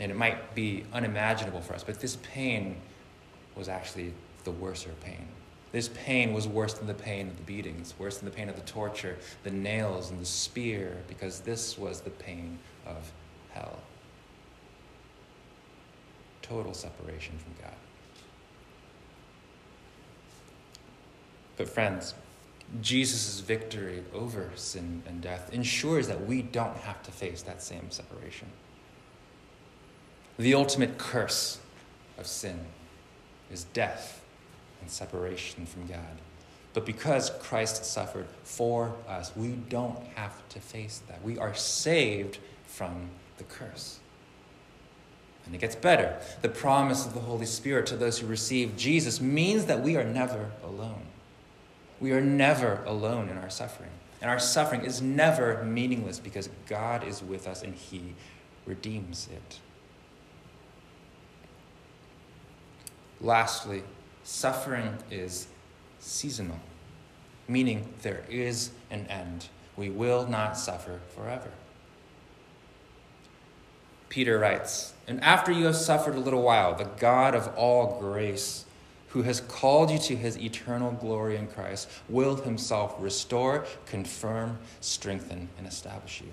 And 0.00 0.10
it 0.10 0.16
might 0.16 0.54
be 0.54 0.84
unimaginable 0.92 1.60
for 1.60 1.74
us, 1.74 1.84
but 1.84 2.00
this 2.00 2.16
pain 2.22 2.76
was 3.56 3.68
actually 3.68 4.12
the 4.44 4.50
worser 4.50 4.90
pain. 5.02 5.26
This 5.72 5.88
pain 5.88 6.34
was 6.34 6.46
worse 6.46 6.74
than 6.74 6.86
the 6.86 6.94
pain 6.94 7.28
of 7.28 7.36
the 7.36 7.42
beatings, 7.44 7.94
worse 7.98 8.18
than 8.18 8.28
the 8.28 8.34
pain 8.34 8.50
of 8.50 8.56
the 8.56 8.62
torture, 8.62 9.16
the 9.42 9.50
nails, 9.50 10.10
and 10.10 10.20
the 10.20 10.26
spear, 10.26 10.98
because 11.08 11.40
this 11.40 11.78
was 11.78 12.02
the 12.02 12.10
pain 12.10 12.58
of 12.86 13.10
hell. 13.50 13.78
Total 16.42 16.74
separation 16.74 17.38
from 17.38 17.54
God. 17.62 17.74
But, 21.56 21.68
friends, 21.68 22.14
Jesus' 22.80 23.40
victory 23.40 24.02
over 24.14 24.50
sin 24.56 25.02
and 25.06 25.22
death 25.22 25.52
ensures 25.52 26.08
that 26.08 26.26
we 26.26 26.42
don't 26.42 26.76
have 26.78 27.02
to 27.04 27.10
face 27.10 27.42
that 27.42 27.62
same 27.62 27.90
separation. 27.90 28.48
The 30.38 30.54
ultimate 30.54 30.98
curse 30.98 31.60
of 32.18 32.26
sin 32.26 32.58
is 33.52 33.64
death 33.72 34.22
and 34.80 34.90
separation 34.90 35.66
from 35.66 35.86
God. 35.86 36.18
But 36.74 36.86
because 36.86 37.30
Christ 37.40 37.84
suffered 37.84 38.26
for 38.44 38.94
us, 39.08 39.32
we 39.36 39.48
don't 39.68 39.98
have 40.14 40.32
to 40.50 40.60
face 40.60 41.02
that. 41.08 41.22
We 41.22 41.38
are 41.38 41.54
saved 41.54 42.38
from 42.66 43.10
the 43.36 43.44
curse. 43.44 43.98
And 45.44 45.54
it 45.54 45.58
gets 45.58 45.74
better. 45.74 46.18
The 46.40 46.48
promise 46.48 47.04
of 47.04 47.14
the 47.14 47.20
Holy 47.20 47.46
Spirit 47.46 47.86
to 47.86 47.96
those 47.96 48.18
who 48.18 48.26
receive 48.26 48.76
Jesus 48.76 49.20
means 49.20 49.66
that 49.66 49.80
we 49.80 49.96
are 49.96 50.04
never 50.04 50.50
alone. 50.62 51.02
We 52.00 52.12
are 52.12 52.20
never 52.20 52.82
alone 52.86 53.28
in 53.28 53.36
our 53.38 53.50
suffering. 53.50 53.90
And 54.20 54.30
our 54.30 54.38
suffering 54.38 54.84
is 54.84 55.02
never 55.02 55.62
meaningless 55.64 56.20
because 56.20 56.48
God 56.68 57.06
is 57.06 57.22
with 57.22 57.48
us 57.48 57.62
and 57.62 57.74
He 57.74 58.14
redeems 58.66 59.28
it. 59.32 59.58
Lastly, 63.22 63.84
suffering 64.24 64.98
is 65.08 65.46
seasonal, 66.00 66.58
meaning 67.46 67.94
there 68.02 68.24
is 68.28 68.72
an 68.90 69.06
end. 69.06 69.46
We 69.76 69.90
will 69.90 70.26
not 70.26 70.58
suffer 70.58 70.98
forever. 71.14 71.50
Peter 74.08 74.40
writes, 74.40 74.92
And 75.06 75.22
after 75.22 75.52
you 75.52 75.66
have 75.66 75.76
suffered 75.76 76.16
a 76.16 76.20
little 76.20 76.42
while, 76.42 76.74
the 76.74 76.84
God 76.98 77.34
of 77.34 77.48
all 77.56 77.98
grace, 78.00 78.64
who 79.10 79.22
has 79.22 79.40
called 79.40 79.90
you 79.90 79.98
to 79.98 80.16
his 80.16 80.36
eternal 80.36 80.90
glory 80.90 81.36
in 81.36 81.46
Christ, 81.46 81.88
will 82.08 82.36
himself 82.36 82.94
restore, 82.98 83.64
confirm, 83.86 84.58
strengthen, 84.80 85.48
and 85.56 85.66
establish 85.66 86.20
you. 86.20 86.32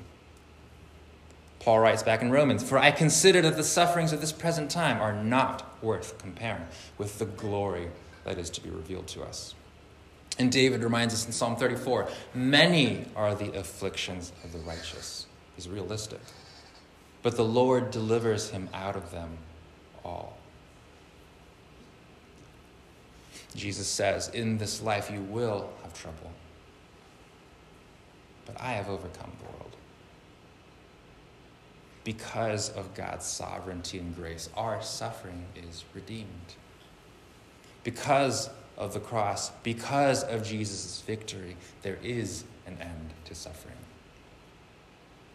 Paul 1.60 1.80
writes 1.80 2.04
back 2.04 2.22
in 2.22 2.32
Romans, 2.32 2.68
For 2.68 2.80
I 2.80 2.92
consider 2.92 3.42
that 3.44 3.56
the 3.56 3.64
sufferings 3.64 4.12
of 4.12 4.22
this 4.22 4.32
present 4.32 4.72
time 4.72 5.00
are 5.02 5.14
not 5.14 5.69
worth 5.82 6.18
comparing 6.18 6.66
with 6.98 7.20
the 7.20 7.26
glory 7.26 7.90
that 8.26 8.38
is 8.38 8.50
to 8.52 8.62
be 8.62 8.70
revealed 8.70 9.08
to 9.08 9.24
us. 9.24 9.56
And 10.38 10.52
David 10.52 10.84
reminds 10.84 11.14
us 11.14 11.26
in 11.26 11.32
Psalm 11.32 11.56
34 11.56 12.08
many 12.34 13.06
are 13.16 13.36
the 13.36 13.52
afflictions 13.58 14.32
of 14.44 14.54
the 14.54 14.60
righteous. 14.60 15.26
He's 15.56 15.68
realistic 15.68 16.20
but 17.22 17.36
the 17.36 17.46
Lord 17.46 17.92
delivers 17.92 18.50
him 18.50 18.70
out 18.74 18.96
of 18.96 19.12
them 19.12 19.38
all. 20.04 20.38
Jesus 23.56 23.88
says, 23.88 24.30
In 24.30 24.58
this 24.58 24.82
life 24.82 25.12
you 25.12 25.22
will 25.22 25.70
have 25.84 25.94
trouble, 25.94 26.32
but 28.46 28.60
I 28.60 28.74
have 28.74 28.88
overcome 28.88 29.32
the 29.40 29.46
world. 29.46 29.76
Because 32.10 32.72
of 32.72 32.96
God's 32.96 33.28
sovereignty 33.28 34.00
and 34.00 34.16
grace, 34.16 34.50
our 34.58 34.82
suffering 34.82 35.46
is 35.56 35.86
redeemed. 35.94 36.56
Because 37.84 38.50
of 38.80 38.96
the 38.96 39.00
cross, 39.00 39.52
because 39.62 40.24
of 40.24 40.44
Jesus' 40.44 41.04
victory, 41.06 41.56
there 41.84 42.00
is 42.02 42.46
an 42.66 42.80
end 42.82 43.14
to 43.26 43.36
suffering. 43.36 43.76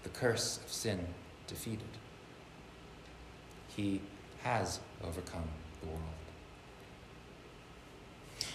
The 0.03 0.09
curse 0.09 0.59
of 0.65 0.73
sin 0.73 0.99
defeated. 1.47 1.87
He 3.69 4.01
has 4.43 4.81
overcome 5.05 5.49
the 5.81 5.87
world. 5.87 6.01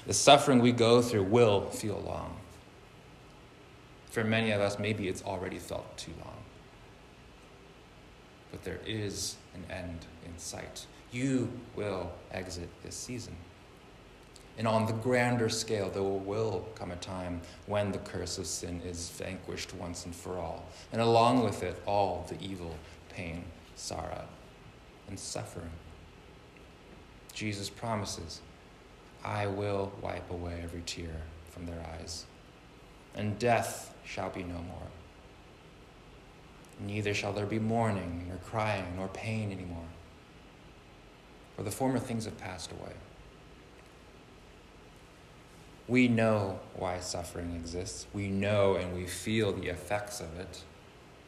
The 0.07 0.13
suffering 0.13 0.59
we 0.59 0.73
go 0.73 1.01
through 1.01 1.23
will 1.23 1.69
feel 1.69 2.03
long. 2.05 2.35
For 4.09 4.25
many 4.25 4.51
of 4.51 4.59
us, 4.59 4.77
maybe 4.77 5.07
it's 5.07 5.23
already 5.23 5.57
felt 5.57 5.97
too 5.97 6.11
long. 6.25 6.38
But 8.51 8.63
there 8.63 8.79
is 8.85 9.35
an 9.53 9.63
end 9.71 10.05
in 10.25 10.37
sight. 10.37 10.85
You 11.11 11.51
will 11.75 12.11
exit 12.31 12.69
this 12.83 12.95
season. 12.95 13.35
And 14.57 14.67
on 14.67 14.85
the 14.85 14.93
grander 14.93 15.47
scale, 15.47 15.89
there 15.89 16.03
will 16.03 16.67
come 16.75 16.91
a 16.91 16.97
time 16.97 17.39
when 17.65 17.93
the 17.93 17.97
curse 17.99 18.37
of 18.37 18.45
sin 18.45 18.81
is 18.85 19.09
vanquished 19.11 19.73
once 19.73 20.05
and 20.05 20.13
for 20.13 20.37
all. 20.37 20.65
And 20.91 21.01
along 21.01 21.45
with 21.45 21.63
it, 21.63 21.81
all 21.85 22.25
the 22.27 22.35
evil, 22.45 22.75
pain, 23.09 23.45
sorrow, 23.75 24.25
and 25.07 25.17
suffering. 25.17 25.71
Jesus 27.33 27.69
promises, 27.69 28.41
I 29.23 29.47
will 29.47 29.93
wipe 30.01 30.29
away 30.29 30.59
every 30.61 30.83
tear 30.85 31.21
from 31.49 31.65
their 31.65 31.81
eyes, 31.97 32.25
and 33.15 33.39
death 33.39 33.93
shall 34.03 34.29
be 34.29 34.43
no 34.43 34.55
more. 34.55 34.87
Neither 36.79 37.13
shall 37.13 37.33
there 37.33 37.45
be 37.45 37.59
mourning, 37.59 38.25
nor 38.27 38.37
crying, 38.37 38.93
nor 38.95 39.09
pain 39.09 39.51
anymore, 39.51 39.87
for 41.55 41.63
the 41.63 41.71
former 41.71 41.99
things 41.99 42.25
have 42.25 42.37
passed 42.37 42.71
away. 42.71 42.93
We 45.87 46.07
know 46.07 46.59
why 46.75 46.99
suffering 46.99 47.55
exists. 47.55 48.05
We 48.13 48.27
know 48.27 48.75
and 48.75 48.95
we 48.95 49.07
feel 49.07 49.51
the 49.51 49.67
effects 49.67 50.21
of 50.21 50.39
it, 50.39 50.63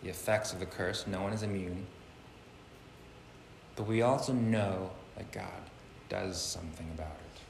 the 0.04 0.10
effects 0.10 0.54
of 0.54 0.60
the 0.60 0.68
curse. 0.68 1.06
No 1.08 1.22
one 1.22 1.34
is 1.34 1.44
immune. 1.44 1.88
But 3.76 3.88
we 3.88 4.04
also 4.04 4.34
know 4.34 4.92
that 5.18 5.32
God 5.32 5.70
does 6.10 6.40
something 6.40 6.88
about 6.94 7.18
it. 7.34 7.42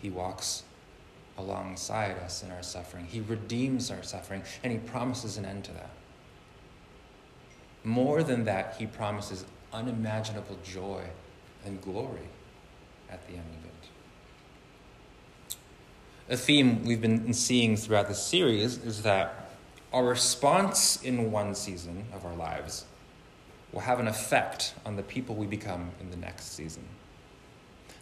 He 0.00 0.08
walks 0.08 0.62
alongside 1.40 2.18
us 2.18 2.42
in 2.42 2.50
our 2.50 2.62
suffering, 2.62 3.06
He 3.06 3.20
redeems 3.20 3.90
our 3.90 4.02
suffering, 4.02 4.42
and 4.62 4.72
He 4.72 4.78
promises 4.78 5.36
an 5.36 5.44
end 5.44 5.64
to 5.64 5.72
that. 5.72 5.90
More 7.82 8.22
than 8.22 8.44
that, 8.44 8.76
He 8.78 8.86
promises 8.86 9.44
unimaginable 9.72 10.58
joy 10.62 11.04
and 11.64 11.80
glory 11.80 12.28
at 13.10 13.26
the 13.26 13.34
end 13.34 13.44
of 13.58 13.64
it 13.64 13.70
a 16.30 16.36
theme 16.36 16.84
we've 16.84 17.00
been 17.00 17.34
seeing 17.34 17.76
throughout 17.76 18.06
the 18.06 18.14
series 18.14 18.78
is 18.84 19.02
that 19.02 19.50
our 19.92 20.04
response 20.04 21.02
in 21.02 21.32
one 21.32 21.56
season 21.56 22.04
of 22.14 22.24
our 22.24 22.34
lives 22.36 22.84
will 23.72 23.80
have 23.80 23.98
an 23.98 24.06
effect 24.06 24.74
on 24.86 24.94
the 24.94 25.02
people 25.02 25.34
we 25.34 25.46
become 25.46 25.90
in 26.00 26.08
the 26.10 26.16
next 26.16 26.52
season. 26.52 26.84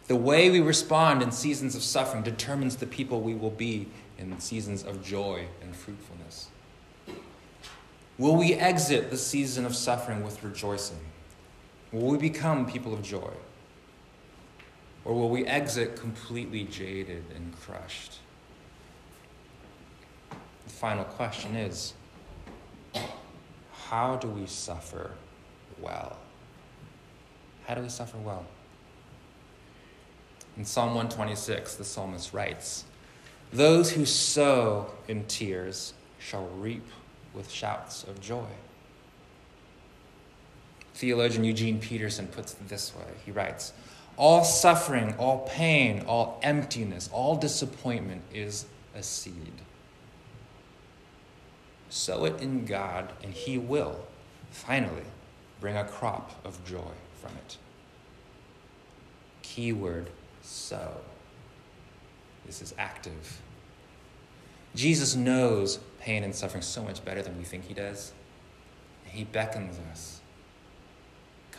The 0.09 0.15
way 0.15 0.49
we 0.49 0.59
respond 0.59 1.21
in 1.21 1.31
seasons 1.31 1.75
of 1.75 1.83
suffering 1.83 2.23
determines 2.23 2.77
the 2.77 2.87
people 2.87 3.21
we 3.21 3.35
will 3.35 3.51
be 3.51 3.85
in 4.17 4.39
seasons 4.39 4.81
of 4.83 5.03
joy 5.03 5.45
and 5.61 5.75
fruitfulness. 5.75 6.49
Will 8.17 8.35
we 8.35 8.55
exit 8.55 9.11
the 9.11 9.17
season 9.17 9.67
of 9.67 9.75
suffering 9.75 10.23
with 10.23 10.43
rejoicing? 10.43 10.97
Will 11.91 12.07
we 12.07 12.17
become 12.17 12.65
people 12.65 12.91
of 12.91 13.03
joy? 13.03 13.33
Or 15.05 15.13
will 15.13 15.29
we 15.29 15.45
exit 15.45 15.95
completely 15.95 16.63
jaded 16.63 17.25
and 17.35 17.53
crushed? 17.61 18.17
The 20.31 20.71
final 20.71 21.03
question 21.03 21.55
is 21.55 21.93
how 23.83 24.15
do 24.15 24.27
we 24.27 24.47
suffer 24.47 25.11
well? 25.79 26.17
How 27.67 27.75
do 27.75 27.83
we 27.83 27.89
suffer 27.89 28.17
well? 28.17 28.47
In 30.59 30.65
Psalm 30.65 30.89
126, 30.89 31.75
the 31.75 31.85
psalmist 31.85 32.33
writes 32.33 32.83
Those 33.53 33.91
who 33.91 34.05
sow 34.05 34.91
in 35.07 35.23
tears 35.25 35.93
shall 36.19 36.47
reap 36.47 36.85
with 37.33 37.49
shouts 37.49 38.03
of 38.03 38.19
joy. 38.19 38.49
Theologian 40.95 41.45
Eugene 41.45 41.79
Peterson 41.79 42.27
puts 42.27 42.51
it 42.51 42.67
this 42.67 42.93
way 42.93 43.05
he 43.25 43.31
writes, 43.31 43.71
all 44.17 44.43
suffering, 44.43 45.15
all 45.17 45.47
pain, 45.49 46.03
all 46.05 46.41
emptiness, 46.43 47.09
all 47.13 47.37
disappointment 47.37 48.21
is 48.33 48.65
a 48.93 49.01
seed. 49.01 49.53
Sow 51.89 52.25
it 52.25 52.41
in 52.41 52.65
God, 52.65 53.13
and 53.23 53.33
He 53.33 53.57
will 53.57 54.05
finally 54.51 55.05
bring 55.61 55.77
a 55.77 55.85
crop 55.85 56.45
of 56.45 56.65
joy 56.65 56.91
from 57.21 57.31
it. 57.37 57.55
Keyword 59.41 60.09
sow. 60.49 60.97
This 62.45 62.61
is 62.61 62.73
active. 62.77 63.41
Jesus 64.75 65.15
knows 65.15 65.79
pain 65.99 66.23
and 66.23 66.33
suffering 66.33 66.63
so 66.63 66.83
much 66.83 67.03
better 67.03 67.21
than 67.21 67.37
we 67.37 67.43
think 67.43 67.65
He 67.65 67.73
does. 67.73 68.13
He 69.05 69.23
beckons 69.23 69.79
us 69.91 70.19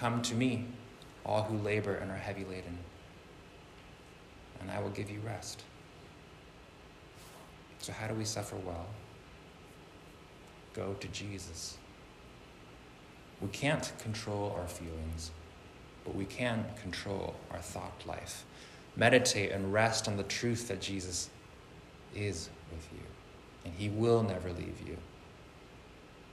Come 0.00 0.22
to 0.22 0.35
me 0.35 0.64
all 1.26 1.42
who 1.42 1.59
labor 1.59 1.94
and 1.94 2.11
are 2.11 2.16
heavy 2.16 2.42
laden, 2.44 2.79
and 4.59 4.70
I 4.70 4.81
will 4.81 4.88
give 4.88 5.11
you 5.11 5.20
rest. 5.20 5.62
So, 7.81 7.92
how 7.92 8.07
do 8.07 8.14
we 8.14 8.24
suffer 8.24 8.57
well? 8.57 8.87
Go 10.72 10.94
to 10.94 11.09
Jesus. 11.09 11.76
We 13.42 13.48
can't 13.48 13.92
control 13.98 14.57
our 14.59 14.66
feelings, 14.66 15.33
but 16.05 16.14
we 16.14 16.24
can 16.24 16.64
control 16.81 17.35
our 17.50 17.61
thought 17.61 18.03
life. 18.07 18.46
Meditate 18.96 19.53
and 19.53 19.72
rest 19.72 20.09
on 20.09 20.16
the 20.16 20.22
truth 20.24 20.68
that 20.68 20.81
Jesus 20.81 21.31
is 22.14 22.50
with 22.72 22.88
you, 22.92 23.07
and 23.64 23.74
He 23.74 23.88
will 23.88 24.22
never 24.22 24.50
leave 24.53 24.76
you. 24.87 24.96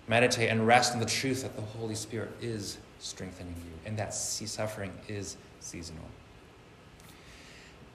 Meditate 0.07 0.49
and 0.49 0.65
rest 0.65 0.93
on 0.93 0.99
the 0.99 1.05
truth 1.05 1.43
that 1.43 1.55
the 1.55 1.61
Holy 1.61 1.95
Spirit 1.95 2.31
is 2.41 2.77
strengthening 2.99 3.55
you, 3.57 3.71
and 3.85 3.97
that 3.97 4.13
suffering 4.13 4.91
is 5.07 5.37
seasonal. 5.59 6.05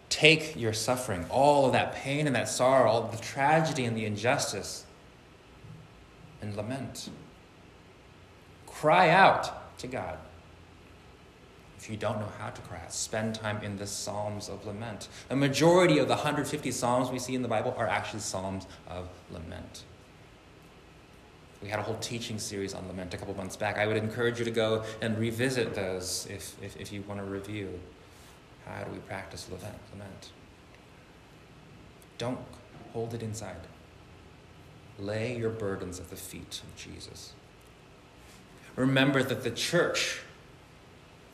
Take 0.09 0.57
your 0.57 0.75
suffering, 0.75 1.25
all 1.31 1.65
of 1.65 1.73
that 1.73 1.95
pain 1.95 2.27
and 2.27 2.37
that 2.37 2.49
sorrow, 2.49 2.91
all 2.91 3.03
the 3.09 3.17
tragedy 3.17 3.87
and 3.87 3.97
the 3.97 4.05
injustice, 4.05 4.85
and 6.43 6.55
lament. 6.55 7.09
Cry 8.67 9.09
out 9.09 9.79
to 9.79 9.87
God. 9.87 10.19
If 11.83 11.91
you 11.91 11.97
don't 11.97 12.21
know 12.21 12.29
how 12.39 12.51
to 12.51 12.61
cry 12.63 12.79
out, 12.79 12.93
spend 12.93 13.35
time 13.35 13.61
in 13.65 13.77
the 13.77 13.89
Psalms 13.89 14.49
of 14.49 14.65
Lament. 14.65 15.09
A 15.31 15.35
majority 15.35 15.99
of 15.99 16.07
the 16.07 16.15
150 16.15 16.71
Psalms 16.71 17.11
we 17.11 17.19
see 17.19 17.35
in 17.35 17.43
the 17.43 17.49
Bible 17.49 17.75
are 17.77 17.89
actually 17.89 18.21
Psalms 18.21 18.69
of 18.87 19.09
Lament. 19.33 19.83
We 21.61 21.69
had 21.69 21.81
a 21.81 21.83
whole 21.83 21.97
teaching 21.97 22.39
series 22.39 22.73
on 22.73 22.87
lament 22.87 23.15
a 23.15 23.17
couple 23.17 23.35
months 23.35 23.57
back. 23.57 23.79
I 23.79 23.89
would 23.89 23.97
encourage 23.97 24.39
you 24.39 24.45
to 24.45 24.53
go 24.53 24.85
and 25.01 25.19
revisit 25.19 25.75
those 25.75 26.29
if, 26.31 26.55
if, 26.63 26.77
if 26.77 26.93
you 26.93 27.03
want 27.03 27.19
to 27.19 27.27
review. 27.27 27.81
How 28.65 28.85
do 28.85 28.93
we 28.93 28.99
practice 28.99 29.49
lament? 29.51 29.75
lament? 29.93 30.31
Don't 32.17 32.39
hold 32.93 33.13
it 33.13 33.25
inside. 33.25 33.57
Lay 35.01 35.37
your 35.37 35.51
burdens 35.51 35.99
at 35.99 36.11
the 36.11 36.17
feet 36.17 36.63
of 36.63 36.77
Jesus. 36.77 37.33
Remember 38.77 39.25
that 39.25 39.43
the 39.43 39.51
church, 39.51 40.21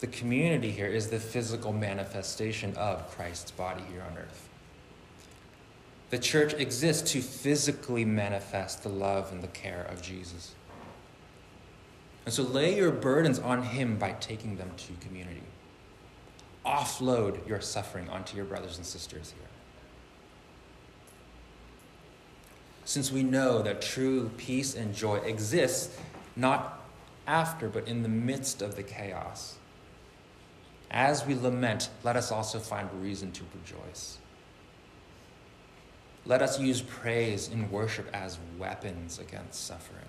the 0.01 0.07
community 0.07 0.71
here, 0.71 0.87
is 0.87 1.09
the 1.09 1.19
physical 1.19 1.73
manifestation 1.73 2.75
of 2.77 3.11
Christ's 3.11 3.51
body 3.51 3.83
here 3.91 4.03
on 4.03 4.17
earth. 4.17 4.49
The 6.11 6.19
church 6.19 6.55
exists 6.55 7.13
to 7.13 7.21
physically 7.21 8.05
manifest 8.05 8.83
the 8.83 8.89
love 8.89 9.31
and 9.33 9.43
the 9.43 9.49
care 9.49 9.87
of 9.91 10.01
Jesus. 10.01 10.55
And 12.25 12.33
so 12.33 12.43
lay 12.43 12.77
your 12.77 12.91
burdens 12.91 13.39
on 13.39 13.63
Him 13.63 13.99
by 13.99 14.13
taking 14.13 14.57
them 14.57 14.71
to 14.77 15.07
community. 15.07 15.43
Offload 16.65 17.47
your 17.47 17.61
suffering 17.61 18.09
onto 18.09 18.37
your 18.37 18.45
brothers 18.45 18.77
and 18.77 18.87
sisters 18.87 19.33
here. 19.37 19.49
Since 22.85 23.13
we 23.13 23.23
know 23.23 23.61
that 23.63 23.83
true 23.83 24.31
peace 24.39 24.75
and 24.75 24.95
joy 24.95 25.17
exists 25.17 25.95
not 26.37 26.83
after, 27.27 27.69
but 27.69 27.87
in 27.87 28.03
the 28.03 28.09
midst 28.09 28.63
of 28.63 28.77
the 28.77 28.83
chaos. 28.83 29.58
As 30.91 31.27
we 31.27 31.35
lament, 31.35 31.91
let 32.03 32.17
us 32.17 32.33
also 32.33 32.59
find 32.59 32.89
reason 33.03 33.31
to 33.33 33.43
rejoice. 33.55 34.19
Let 36.25 36.43
us 36.43 36.61
use 36.61 36.83
praise 36.83 37.49
and 37.49 37.71
worship 37.71 38.09
as 38.13 38.39
weapons 38.59 39.19
against 39.19 39.67
suffering. 39.67 40.05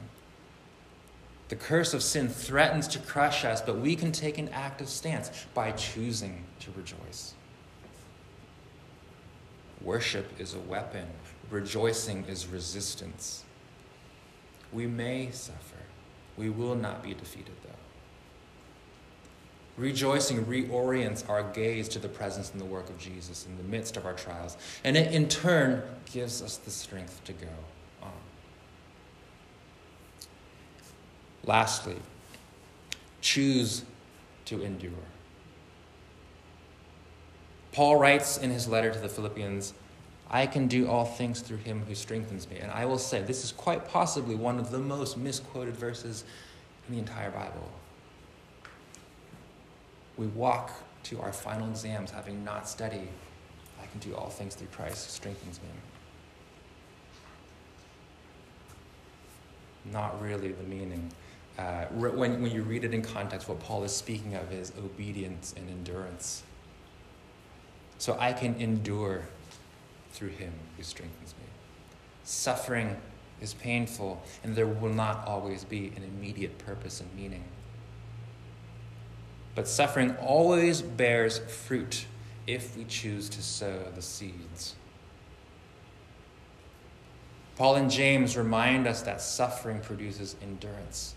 The 1.49 1.55
curse 1.55 1.93
of 1.93 2.03
sin 2.03 2.29
threatens 2.29 2.87
to 2.89 2.99
crush 2.99 3.43
us, 3.43 3.61
but 3.61 3.79
we 3.79 3.95
can 3.95 4.11
take 4.11 4.37
an 4.37 4.49
active 4.49 4.87
stance 4.87 5.31
by 5.53 5.71
choosing 5.71 6.43
to 6.59 6.71
rejoice. 6.75 7.33
Worship 9.81 10.39
is 10.39 10.53
a 10.53 10.59
weapon, 10.59 11.07
rejoicing 11.49 12.25
is 12.25 12.47
resistance. 12.47 13.43
We 14.71 14.85
may 14.85 15.31
suffer, 15.31 15.77
we 16.37 16.49
will 16.49 16.75
not 16.75 17.01
be 17.01 17.13
defeated, 17.13 17.55
though. 17.63 17.78
Rejoicing 19.79 20.43
reorients 20.43 21.27
our 21.29 21.41
gaze 21.41 21.87
to 21.89 21.99
the 21.99 22.09
presence 22.09 22.51
and 22.51 22.59
the 22.59 22.65
work 22.65 22.89
of 22.89 22.97
Jesus 22.97 23.45
in 23.45 23.55
the 23.55 23.63
midst 23.63 23.95
of 23.95 24.05
our 24.05 24.13
trials, 24.13 24.57
and 24.83 24.97
it 24.97 25.13
in 25.13 25.29
turn 25.29 25.81
gives 26.11 26.41
us 26.41 26.57
the 26.57 26.69
strength 26.69 27.23
to 27.23 27.31
go 27.31 27.47
on. 28.03 28.11
Lastly, 31.45 31.95
choose 33.21 33.85
to 34.45 34.61
endure. 34.61 34.91
Paul 37.71 37.95
writes 37.95 38.37
in 38.37 38.49
his 38.49 38.67
letter 38.67 38.91
to 38.91 38.99
the 38.99 39.07
Philippians, 39.07 39.73
I 40.29 40.45
can 40.45 40.67
do 40.67 40.89
all 40.89 41.05
things 41.05 41.39
through 41.39 41.57
him 41.57 41.85
who 41.87 41.95
strengthens 41.95 42.49
me. 42.49 42.57
And 42.57 42.69
I 42.69 42.83
will 42.83 42.97
say, 42.97 43.21
this 43.21 43.45
is 43.45 43.53
quite 43.53 43.87
possibly 43.87 44.35
one 44.35 44.59
of 44.59 44.71
the 44.71 44.79
most 44.79 45.17
misquoted 45.17 45.77
verses 45.77 46.25
in 46.87 46.95
the 46.95 46.99
entire 46.99 47.31
Bible. 47.31 47.71
We 50.19 50.27
walk 50.27 50.73
to 51.03 51.21
our 51.21 51.31
final 51.31 51.69
exams 51.69 52.11
having 52.11 52.43
not 52.43 52.67
studied. 52.67 53.07
I 53.81 53.85
can 53.85 54.01
do 54.01 54.13
all 54.17 54.27
things 54.27 54.53
through 54.53 54.67
Christ 54.67 55.05
who 55.05 55.11
strengthens 55.11 55.61
me. 55.61 55.69
Not 59.93 60.21
really 60.21 60.51
the 60.51 60.63
meaning. 60.63 61.09
Uh, 61.57 61.85
when, 61.85 62.41
when 62.41 62.51
you 62.51 62.63
read 62.63 62.83
it 62.83 62.93
in 62.93 63.01
context, 63.01 63.47
what 63.47 63.61
Paul 63.61 63.85
is 63.85 63.95
speaking 63.95 64.35
of 64.35 64.51
is 64.51 64.73
obedience 64.77 65.53
and 65.55 65.69
endurance. 65.69 66.43
So 67.97 68.17
I 68.19 68.33
can 68.33 68.55
endure 68.55 69.23
through 70.11 70.29
him 70.29 70.51
who 70.75 70.83
strengthens 70.83 71.33
me. 71.39 71.47
Suffering 72.25 72.97
is 73.39 73.53
painful, 73.53 74.21
and 74.43 74.53
there 74.53 74.67
will 74.67 74.93
not 74.93 75.25
always 75.25 75.63
be 75.63 75.93
an 75.95 76.03
immediate 76.03 76.57
purpose 76.57 76.99
and 76.99 77.09
meaning. 77.15 77.45
But 79.59 79.67
suffering 79.67 80.15
always 80.21 80.81
bears 80.81 81.39
fruit 81.39 82.05
if 82.47 82.77
we 82.77 82.85
choose 82.85 83.27
to 83.27 83.43
sow 83.43 83.83
the 83.93 84.01
seeds. 84.01 84.73
Paul 87.57 87.75
and 87.75 87.91
James 87.91 88.37
remind 88.37 88.87
us 88.87 89.01
that 89.01 89.21
suffering 89.21 89.81
produces 89.81 90.37
endurance. 90.41 91.13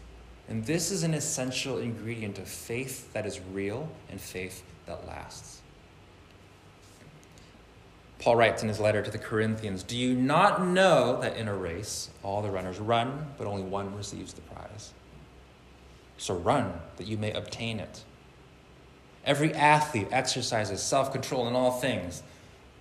And 0.49 0.67
this 0.67 0.91
is 0.91 1.05
an 1.05 1.15
essential 1.15 1.79
ingredient 1.79 2.41
of 2.41 2.49
faith 2.49 3.13
that 3.13 3.27
is 3.27 3.39
real 3.53 3.89
and 4.11 4.21
faith 4.21 4.65
that 4.87 5.07
lasts. 5.07 5.61
Paul 8.19 8.35
writes 8.35 8.61
in 8.61 8.69
his 8.69 8.81
letter 8.81 9.03
to 9.03 9.11
the 9.13 9.19
Corinthians 9.19 9.85
Do 9.85 9.97
you 9.97 10.17
not 10.17 10.67
know 10.67 11.21
that 11.21 11.37
in 11.37 11.47
a 11.47 11.55
race 11.55 12.11
all 12.25 12.43
the 12.43 12.51
runners 12.51 12.81
run, 12.81 13.25
but 13.39 13.47
only 13.47 13.63
one 13.63 13.95
receives 13.95 14.33
the 14.33 14.41
prize? 14.41 14.93
So 16.19 16.35
run 16.35 16.73
that 16.97 17.07
you 17.07 17.17
may 17.17 17.31
obtain 17.31 17.79
it. 17.79 18.03
Every 19.25 19.55
athlete 19.55 20.09
exercises 20.11 20.83
self 20.83 21.13
control 21.13 21.47
in 21.49 21.55
all 21.55 21.73
things. 21.73 22.23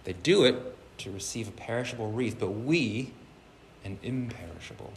They 0.04 0.14
do 0.14 0.44
it 0.44 0.78
to 1.00 1.12
receive 1.12 1.48
a 1.48 1.52
perishable 1.52 2.12
wreath, 2.12 2.38
but 2.40 2.50
we 2.50 3.12
an 3.84 4.00
imperishable. 4.04 4.94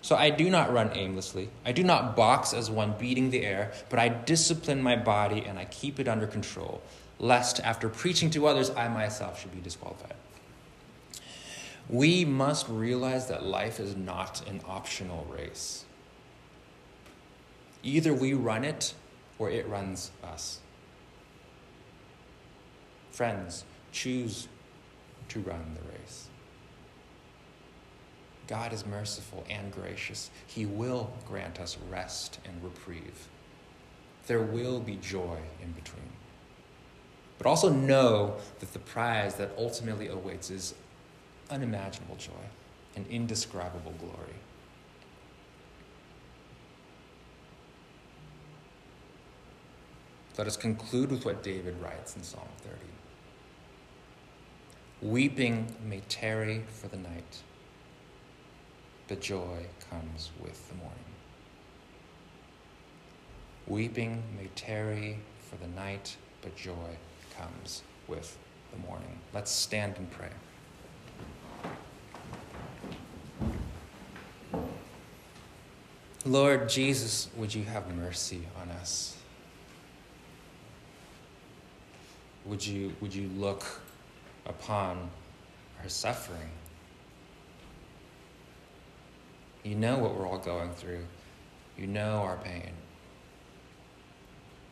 So 0.00 0.16
I 0.16 0.30
do 0.30 0.50
not 0.50 0.72
run 0.72 0.90
aimlessly. 0.94 1.48
I 1.64 1.72
do 1.72 1.84
not 1.84 2.16
box 2.16 2.52
as 2.52 2.70
one 2.70 2.94
beating 2.98 3.30
the 3.30 3.44
air, 3.44 3.72
but 3.88 3.98
I 4.00 4.08
discipline 4.08 4.82
my 4.82 4.96
body 4.96 5.44
and 5.46 5.58
I 5.58 5.64
keep 5.66 6.00
it 6.00 6.08
under 6.08 6.26
control 6.26 6.82
lest 7.22 7.60
after 7.60 7.88
preaching 7.88 8.28
to 8.30 8.46
others, 8.46 8.70
I 8.70 8.88
myself 8.88 9.40
should 9.40 9.52
be 9.52 9.60
disqualified. 9.60 10.14
We 11.88 12.24
must 12.24 12.68
realize 12.68 13.28
that 13.28 13.44
life 13.44 13.80
is 13.80 13.96
not 13.96 14.46
an 14.48 14.60
optional 14.66 15.26
race. 15.30 15.84
Either 17.82 18.12
we 18.12 18.34
run 18.34 18.64
it 18.64 18.94
or 19.42 19.50
it 19.50 19.68
runs 19.68 20.12
us. 20.22 20.60
Friends, 23.10 23.64
choose 23.90 24.46
to 25.28 25.40
run 25.40 25.74
the 25.74 25.92
race. 25.92 26.28
God 28.46 28.72
is 28.72 28.86
merciful 28.86 29.44
and 29.50 29.72
gracious. 29.72 30.30
He 30.46 30.64
will 30.64 31.12
grant 31.28 31.58
us 31.60 31.76
rest 31.90 32.38
and 32.44 32.62
reprieve. 32.62 33.28
There 34.28 34.42
will 34.42 34.78
be 34.78 34.96
joy 34.96 35.38
in 35.60 35.72
between 35.72 36.12
but 37.42 37.48
also 37.48 37.70
know 37.70 38.36
that 38.60 38.72
the 38.72 38.78
prize 38.78 39.34
that 39.34 39.50
ultimately 39.58 40.06
awaits 40.06 40.48
is 40.48 40.74
unimaginable 41.50 42.14
joy 42.14 42.30
and 42.94 43.04
indescribable 43.08 43.92
glory. 43.98 44.36
Let 50.38 50.46
us 50.46 50.56
conclude 50.56 51.10
with 51.10 51.26
what 51.26 51.42
David 51.42 51.74
writes 51.82 52.16
in 52.16 52.22
Psalm 52.22 52.48
30. 52.62 52.76
Weeping 55.02 55.66
may 55.86 56.00
tarry 56.08 56.64
for 56.68 56.88
the 56.88 56.96
night, 56.96 57.42
but 59.08 59.20
joy 59.20 59.66
comes 59.90 60.30
with 60.40 60.68
the 60.68 60.74
morning. 60.76 60.98
Weeping 63.66 64.22
may 64.38 64.48
tarry 64.54 65.18
for 65.38 65.56
the 65.56 65.68
night, 65.74 66.16
but 66.40 66.56
joy 66.56 66.96
comes 67.36 67.82
with 68.08 68.38
the 68.72 68.78
morning. 68.86 69.18
Let's 69.34 69.50
stand 69.50 69.96
and 69.98 70.10
pray. 70.10 70.30
Lord 76.24 76.68
Jesus, 76.68 77.28
would 77.36 77.54
you 77.54 77.64
have 77.64 77.92
mercy 77.94 78.42
on 78.60 78.70
us? 78.70 79.18
Would 82.44 82.66
you, 82.66 82.92
would 83.00 83.14
you 83.14 83.28
look 83.36 83.64
upon 84.46 85.10
our 85.82 85.88
suffering? 85.88 86.50
You 89.62 89.76
know 89.76 89.96
what 89.98 90.16
we're 90.16 90.26
all 90.26 90.38
going 90.38 90.72
through. 90.72 91.04
You 91.78 91.86
know 91.86 92.22
our 92.22 92.36
pain. 92.38 92.72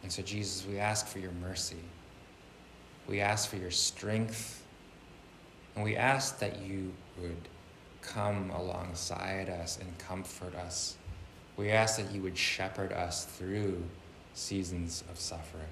And 0.02 0.10
so, 0.10 0.22
Jesus, 0.22 0.66
we 0.66 0.78
ask 0.78 1.06
for 1.06 1.18
your 1.18 1.32
mercy. 1.32 1.76
We 3.06 3.20
ask 3.20 3.48
for 3.48 3.56
your 3.56 3.70
strength. 3.70 4.64
And 5.74 5.84
we 5.84 5.96
ask 5.96 6.38
that 6.40 6.60
you 6.62 6.92
would 7.20 7.48
come 8.02 8.50
alongside 8.50 9.48
us 9.48 9.78
and 9.78 9.98
comfort 9.98 10.54
us. 10.54 10.96
We 11.56 11.70
ask 11.70 11.96
that 11.96 12.10
you 12.12 12.22
would 12.22 12.36
shepherd 12.36 12.92
us 12.92 13.26
through 13.26 13.82
seasons 14.34 15.04
of 15.10 15.20
suffering. 15.20 15.62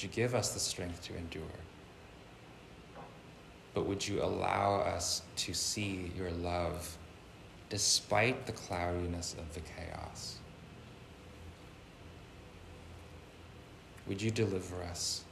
Would 0.00 0.16
you 0.16 0.22
give 0.22 0.34
us 0.34 0.54
the 0.54 0.60
strength 0.60 1.02
to 1.08 1.14
endure? 1.14 1.42
But 3.74 3.84
would 3.84 4.08
you 4.08 4.22
allow 4.22 4.76
us 4.76 5.20
to 5.36 5.52
see 5.52 6.10
your 6.16 6.30
love 6.30 6.96
despite 7.68 8.46
the 8.46 8.52
cloudiness 8.52 9.36
of 9.38 9.52
the 9.52 9.60
chaos? 9.60 10.38
Would 14.06 14.22
you 14.22 14.30
deliver 14.30 14.82
us? 14.84 15.24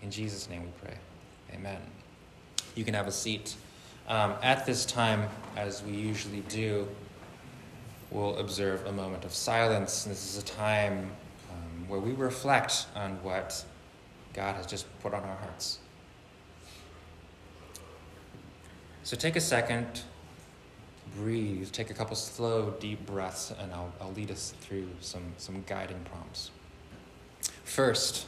In 0.00 0.12
Jesus' 0.12 0.48
name 0.48 0.62
we 0.62 0.70
pray. 0.80 0.96
Amen. 1.52 1.80
You 2.76 2.84
can 2.84 2.94
have 2.94 3.08
a 3.08 3.12
seat. 3.12 3.56
Um, 4.06 4.34
at 4.44 4.64
this 4.64 4.86
time, 4.86 5.28
as 5.56 5.82
we 5.82 5.90
usually 5.90 6.42
do, 6.42 6.86
we'll 8.12 8.38
observe 8.38 8.86
a 8.86 8.92
moment 8.92 9.24
of 9.24 9.34
silence. 9.34 10.04
This 10.04 10.36
is 10.36 10.40
a 10.40 10.46
time 10.46 11.10
where 11.90 12.00
we 12.00 12.12
reflect 12.12 12.86
on 12.94 13.22
what 13.22 13.64
God 14.32 14.54
has 14.54 14.64
just 14.64 14.86
put 15.00 15.12
on 15.12 15.24
our 15.24 15.36
hearts. 15.36 15.80
So 19.02 19.16
take 19.16 19.34
a 19.34 19.40
second, 19.40 20.02
breathe, 21.16 21.72
take 21.72 21.90
a 21.90 21.94
couple 21.94 22.14
slow, 22.14 22.70
deep 22.78 23.04
breaths, 23.06 23.52
and 23.58 23.72
I'll, 23.72 23.92
I'll 24.00 24.12
lead 24.12 24.30
us 24.30 24.54
through 24.60 24.88
some, 25.00 25.32
some 25.36 25.64
guiding 25.66 26.00
prompts. 26.04 26.52
First, 27.64 28.26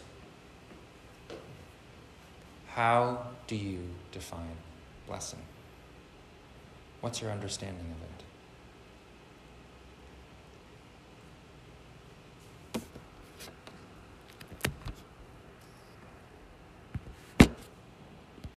how 2.67 3.27
do 3.47 3.55
you 3.55 3.79
define 4.11 4.57
blessing? 5.07 5.39
What's 7.01 7.21
your 7.23 7.31
understanding 7.31 7.87
of 7.97 8.03
it? 8.03 8.12